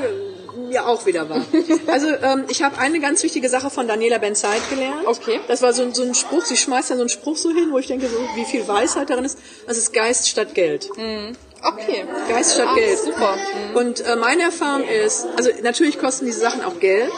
ja 0.71 0.87
auch 0.87 1.07
wieder 1.07 1.29
war. 1.29 1.43
Also 1.87 2.09
ähm, 2.09 2.45
ich 2.49 2.63
habe 2.63 2.79
eine 2.79 3.01
ganz 3.01 3.23
wichtige 3.23 3.49
Sache 3.49 3.71
von 3.71 3.89
Daniela 3.89 4.19
Benzeit 4.19 4.61
gelernt. 4.71 5.07
Okay. 5.07 5.41
Das 5.49 5.63
war 5.63 5.73
so, 5.73 5.91
so 5.93 6.03
ein 6.03 6.15
Spruch, 6.15 6.45
sie 6.45 6.57
schmeißt 6.57 6.91
dann 6.91 6.99
so 6.99 7.03
einen 7.03 7.09
Spruch 7.09 7.37
so 7.37 7.51
hin, 7.51 7.69
wo 7.71 7.79
ich 7.79 7.87
denke, 7.87 8.09
so, 8.09 8.19
wie 8.35 8.45
viel 8.45 8.67
Weisheit 8.69 9.11
darin 9.11 9.25
ist. 9.25 9.39
Das 9.67 9.79
ist 9.79 9.93
Geist 9.93 10.29
statt 10.29 10.55
Geld. 10.55 10.89
Mhm. 10.97 11.35
Okay. 11.63 12.05
Geist 12.29 12.55
statt 12.55 12.69
ah, 12.71 12.75
Geld. 12.75 12.99
Super. 12.99 13.37
Mhm. 13.37 13.77
Und 13.77 14.01
äh, 14.01 14.17
meine 14.17 14.43
Erfahrung 14.43 14.85
ist, 14.87 15.27
also 15.37 15.51
natürlich 15.63 15.99
kosten 15.99 16.27
diese 16.27 16.41
Sachen 16.41 16.63
auch 16.65 16.79
Geld, 16.79 17.13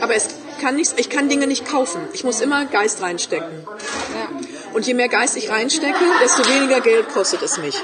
aber 0.00 0.14
es 0.14 0.28
kann 0.60 0.76
nichts, 0.76 0.94
ich 0.96 1.08
kann 1.08 1.28
Dinge 1.28 1.46
nicht 1.46 1.66
kaufen. 1.66 2.00
Ich 2.12 2.22
muss 2.22 2.40
immer 2.40 2.66
Geist 2.66 3.02
reinstecken. 3.02 3.66
Ja. 3.66 4.40
Und 4.74 4.86
je 4.86 4.94
mehr 4.94 5.08
Geist 5.08 5.36
ich 5.36 5.50
reinstecke, 5.50 6.04
desto 6.22 6.46
weniger 6.48 6.80
Geld 6.80 7.08
kostet 7.08 7.42
es 7.42 7.58
mich. 7.58 7.82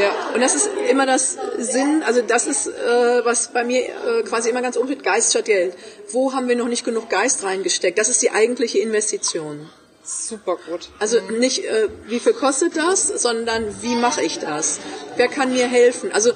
Ja, 0.00 0.32
und 0.34 0.40
das 0.40 0.54
ist 0.54 0.70
immer 0.90 1.06
das 1.06 1.36
Sinn, 1.58 2.02
also 2.04 2.20
das 2.22 2.46
ist, 2.46 2.66
äh, 2.66 3.24
was 3.24 3.52
bei 3.52 3.64
mir 3.64 3.80
äh, 3.80 4.22
quasi 4.22 4.50
immer 4.50 4.62
ganz 4.62 4.76
umgeht, 4.76 5.02
Geist 5.02 5.30
statt 5.30 5.46
Geld. 5.46 5.74
Wo 6.10 6.34
haben 6.34 6.48
wir 6.48 6.56
noch 6.56 6.68
nicht 6.68 6.84
genug 6.84 7.08
Geist 7.08 7.42
reingesteckt? 7.44 7.98
Das 7.98 8.08
ist 8.08 8.20
die 8.22 8.30
eigentliche 8.30 8.78
Investition. 8.78 9.68
Super 10.10 10.56
gut. 10.56 10.88
Also 10.98 11.20
nicht, 11.20 11.64
äh, 11.66 11.88
wie 12.06 12.18
viel 12.18 12.32
kostet 12.32 12.78
das, 12.78 13.08
sondern 13.08 13.82
wie 13.82 13.94
mache 13.94 14.22
ich 14.22 14.38
das? 14.38 14.80
Wer 15.16 15.28
kann 15.28 15.52
mir 15.52 15.68
helfen? 15.68 16.10
Also 16.12 16.32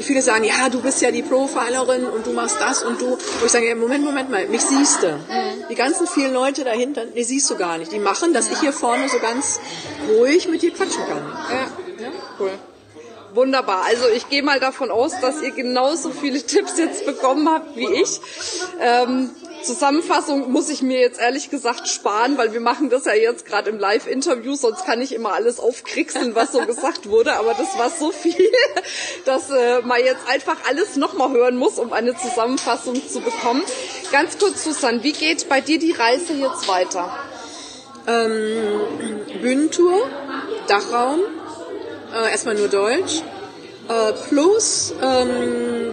viele 0.00 0.20
sagen, 0.20 0.42
ja, 0.42 0.68
du 0.68 0.82
bist 0.82 1.00
ja 1.00 1.12
die 1.12 1.22
Profilerin 1.22 2.06
und 2.06 2.26
du 2.26 2.32
machst 2.32 2.56
das 2.58 2.82
und 2.82 3.00
du. 3.00 3.16
Wo 3.38 3.46
ich 3.46 3.52
sage, 3.52 3.68
ja, 3.68 3.76
Moment, 3.76 4.04
Moment 4.04 4.30
mal, 4.30 4.48
mich 4.48 4.62
siehst 4.62 5.04
du. 5.04 5.12
Mhm. 5.12 5.68
Die 5.70 5.76
ganzen 5.76 6.08
vielen 6.08 6.32
Leute 6.32 6.64
dahinter, 6.64 7.06
die 7.06 7.22
siehst 7.22 7.48
du 7.50 7.56
gar 7.56 7.78
nicht. 7.78 7.92
Die 7.92 8.00
machen, 8.00 8.32
dass 8.34 8.50
ich 8.50 8.58
hier 8.58 8.72
vorne 8.72 9.08
so 9.08 9.20
ganz 9.20 9.60
ruhig 10.08 10.48
mit 10.48 10.62
dir 10.62 10.72
quatschen 10.72 11.06
kann. 11.06 11.22
Ja, 11.50 12.04
ja 12.04 12.12
cool. 12.40 12.50
Wunderbar. 13.34 13.82
Also 13.84 14.04
ich 14.14 14.28
gehe 14.28 14.44
mal 14.44 14.60
davon 14.60 14.92
aus, 14.92 15.20
dass 15.20 15.42
ihr 15.42 15.50
genauso 15.50 16.10
viele 16.10 16.40
Tipps 16.40 16.78
jetzt 16.78 17.04
bekommen 17.04 17.48
habt 17.48 17.76
wie 17.76 17.92
ich. 17.92 18.20
Ähm, 18.80 19.30
Zusammenfassung 19.64 20.52
muss 20.52 20.68
ich 20.68 20.82
mir 20.82 21.00
jetzt 21.00 21.18
ehrlich 21.18 21.50
gesagt 21.50 21.88
sparen, 21.88 22.38
weil 22.38 22.52
wir 22.52 22.60
machen 22.60 22.90
das 22.90 23.06
ja 23.06 23.14
jetzt 23.14 23.46
gerade 23.46 23.70
im 23.70 23.78
Live-Interview, 23.78 24.54
sonst 24.54 24.84
kann 24.84 25.00
ich 25.00 25.12
immer 25.14 25.32
alles 25.32 25.58
aufkriegseln, 25.58 26.34
was 26.34 26.52
so 26.52 26.64
gesagt 26.64 27.08
wurde. 27.08 27.34
Aber 27.34 27.54
das 27.54 27.76
war 27.76 27.90
so 27.90 28.12
viel, 28.12 28.36
dass 29.24 29.50
äh, 29.50 29.80
man 29.82 29.98
jetzt 29.98 30.28
einfach 30.28 30.56
alles 30.68 30.96
nochmal 30.96 31.30
hören 31.30 31.56
muss, 31.56 31.78
um 31.78 31.92
eine 31.92 32.16
Zusammenfassung 32.16 32.96
zu 33.08 33.20
bekommen. 33.20 33.62
Ganz 34.12 34.38
kurz, 34.38 34.62
Susan, 34.62 35.02
wie 35.02 35.12
geht 35.12 35.48
bei 35.48 35.60
dir 35.60 35.78
die 35.78 35.92
Reise 35.92 36.34
jetzt 36.34 36.68
weiter? 36.68 37.18
Ähm, 38.06 39.40
Bühnentour, 39.40 40.06
Dachraum, 40.68 41.20
äh, 42.14 42.30
erstmal 42.30 42.54
nur 42.54 42.68
Deutsch. 42.68 43.22
Äh, 43.88 44.12
plus, 44.28 44.94
ähm, 45.02 45.92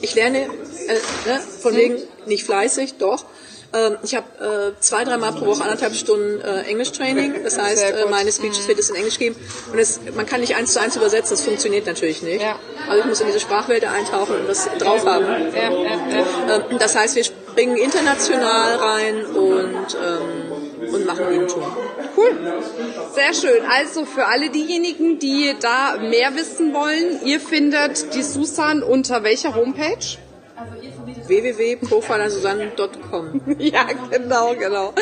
ich 0.00 0.14
lerne, 0.14 0.38
äh, 0.38 1.28
ne, 1.28 1.40
von 1.60 1.76
wegen 1.76 1.98
nicht 2.26 2.44
fleißig, 2.44 2.94
doch. 2.98 3.24
Ähm, 3.72 3.98
ich 4.02 4.14
habe 4.14 4.74
äh, 4.76 4.80
zwei, 4.80 5.04
dreimal 5.04 5.32
pro 5.32 5.46
Woche 5.46 5.62
anderthalb 5.62 5.94
Stunden 5.94 6.40
äh, 6.40 6.62
Englisch-Training. 6.62 7.42
Das 7.42 7.58
heißt, 7.58 7.82
äh, 7.82 8.06
meine 8.10 8.30
Speeches 8.30 8.68
wird 8.68 8.78
es 8.78 8.90
in 8.90 8.96
Englisch 8.96 9.18
geben. 9.18 9.36
Und 9.72 9.78
es, 9.78 10.00
man 10.14 10.26
kann 10.26 10.40
nicht 10.40 10.54
eins 10.56 10.72
zu 10.72 10.80
eins 10.80 10.96
übersetzen, 10.96 11.36
das 11.36 11.42
funktioniert 11.42 11.86
natürlich 11.86 12.22
nicht. 12.22 12.42
Ja. 12.42 12.56
Also 12.88 13.00
ich 13.00 13.06
muss 13.06 13.20
in 13.20 13.26
diese 13.26 13.40
Sprachwelt 13.40 13.84
eintauchen 13.84 14.36
und 14.40 14.48
das 14.48 14.68
drauf 14.78 15.04
haben. 15.04 15.26
Ja, 15.54 15.70
ja. 15.70 16.66
Ähm, 16.70 16.78
das 16.78 16.94
heißt, 16.94 17.16
wir 17.16 17.24
springen 17.24 17.76
international 17.76 18.76
rein 18.76 19.26
und 19.26 19.96
ähm, 20.02 20.64
und 20.92 21.06
machen 21.06 21.26
Bühnentour. 21.26 21.76
Cool. 22.16 22.62
Sehr 23.14 23.34
schön. 23.34 23.64
Also 23.68 24.04
für 24.04 24.26
alle 24.26 24.50
diejenigen, 24.50 25.18
die 25.18 25.54
da 25.60 25.96
mehr 25.98 26.34
wissen 26.34 26.72
wollen, 26.72 27.24
ihr 27.24 27.40
findet 27.40 28.14
die 28.14 28.22
Susan 28.22 28.82
unter 28.82 29.22
welcher 29.24 29.54
Homepage? 29.54 30.18
www.profilersusanne.com. 31.28 33.40
ja, 33.58 33.86
genau, 34.10 34.54
genau. 34.54 34.94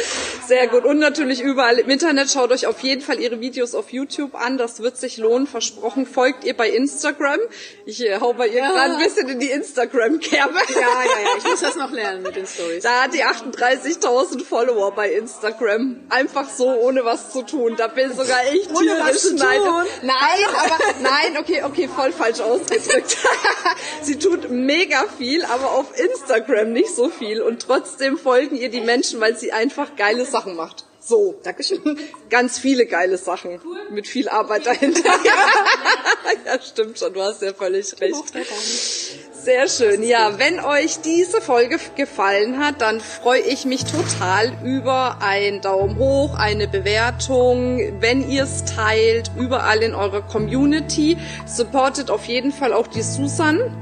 Sehr 0.47 0.69
gut. 0.69 0.85
Und 0.85 0.99
natürlich 0.99 1.41
überall 1.41 1.79
im 1.79 1.89
Internet. 1.89 2.31
Schaut 2.31 2.53
euch 2.53 2.67
auf 2.67 2.81
jeden 2.81 3.01
Fall 3.03 3.21
ihre 3.21 3.41
Videos 3.41 3.75
auf 3.75 3.93
YouTube 3.93 4.35
an. 4.35 4.59
Das 4.59 4.81
wird 4.81 4.97
sich 4.97 5.19
lohnen, 5.19 5.47
versprochen. 5.47 6.07
Folgt 6.07 6.45
ihr 6.45 6.57
bei 6.57 6.71
Instagram. 6.71 7.39
Ich 7.87 8.05
äh, 8.05 8.19
hau 8.21 8.33
bei 8.33 8.49
ihr 8.49 8.59
ja. 8.59 8.71
gerade 8.71 8.95
ein 8.95 9.03
bisschen 9.03 9.29
in 9.29 9.39
die 9.41 9.51
Instagram-Kerbe. 9.51 10.59
Ja, 10.75 10.81
ja, 10.81 11.21
ja. 11.23 11.29
Ich 11.39 11.45
muss 11.45 11.61
das 11.61 11.77
noch 11.77 11.91
lernen 11.91 12.23
mit 12.23 12.37
den 12.37 12.47
Stories. 12.47 12.83
Da 12.83 13.03
hat 13.03 13.13
die 13.15 13.25
38.000 13.25 14.45
Follower 14.45 14.93
bei 14.93 15.13
Instagram. 15.13 16.01
Einfach 16.09 16.49
so, 16.49 16.69
ohne 16.69 17.05
was 17.05 17.33
zu 17.33 17.43
tun. 17.43 17.75
Da 17.77 17.89
bin 17.89 18.15
sogar 18.15 18.39
ich 18.53 18.69
zu 19.19 19.37
tun. 19.37 19.87
Nein, 20.03 20.47
aber 20.59 20.79
nein, 21.03 21.37
okay, 21.39 21.63
okay, 21.65 21.89
voll 21.89 22.13
falsch 22.13 22.41
ausgedrückt. 22.41 23.19
Sie 24.03 24.19
tut 24.19 24.51
mega 24.51 25.05
viel, 25.19 25.45
aber 25.45 25.73
auf 25.73 25.99
Instagram 26.13 26.73
nicht 26.73 26.95
so 26.95 27.09
viel. 27.09 27.43
Und 27.43 27.63
trotzdem 27.63 28.19
folgen 28.19 28.57
ihr 28.57 28.71
die 28.71 28.81
Menschen, 28.81 29.21
weil 29.21 29.37
sie 29.37 29.53
einfach 29.53 29.97
geile 29.97 30.25
Sachen 30.25 30.57
macht. 30.57 30.85
So, 31.05 31.35
Dankeschön. 31.43 31.99
Ganz 32.31 32.61
viele 32.61 32.87
geile 32.87 33.19
Sachen. 33.19 33.61
Cool. 33.65 33.77
Mit 33.91 34.07
viel 34.07 34.29
Arbeit 34.29 34.67
dahinter. 34.67 35.03
ja, 36.47 36.61
stimmt 36.63 36.97
schon, 36.97 37.13
du 37.13 37.21
hast 37.21 37.43
ja 37.43 37.53
völlig 37.53 38.01
recht. 38.01 38.23
Sehr 39.33 39.69
schön. 39.69 40.05
Ja, 40.05 40.39
wenn 40.39 40.61
euch 40.61 41.01
diese 41.01 41.41
Folge 41.41 41.79
gefallen 41.97 42.65
hat, 42.65 42.81
dann 42.81 43.01
freue 43.01 43.41
ich 43.41 43.65
mich 43.65 43.85
total 43.85 44.57
über 44.65 45.19
einen 45.21 45.61
Daumen 45.61 45.99
hoch, 45.99 46.37
eine 46.37 46.69
Bewertung, 46.69 48.01
wenn 48.01 48.31
ihr 48.31 48.45
es 48.45 48.65
teilt, 48.65 49.33
überall 49.37 49.83
in 49.83 49.97
eurer 49.97 50.23
Community. 50.23 51.19
Supportet 51.47 52.11
auf 52.11 52.27
jeden 52.27 52.53
Fall 52.53 52.73
auch 52.73 52.87
die 52.87 53.03
Susan. 53.03 53.82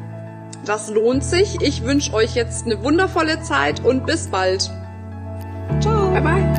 Das 0.65 0.91
lohnt 0.91 1.25
sich. 1.25 1.61
Ich 1.61 1.85
wünsche 1.85 2.13
euch 2.13 2.35
jetzt 2.35 2.67
eine 2.67 2.83
wundervolle 2.83 3.43
Zeit 3.43 3.85
und 3.85 4.07
bis 4.07 4.29
bald. 4.29 4.71
Ciao. 5.81 6.11
Bye 6.11 6.21
bye. 6.21 6.50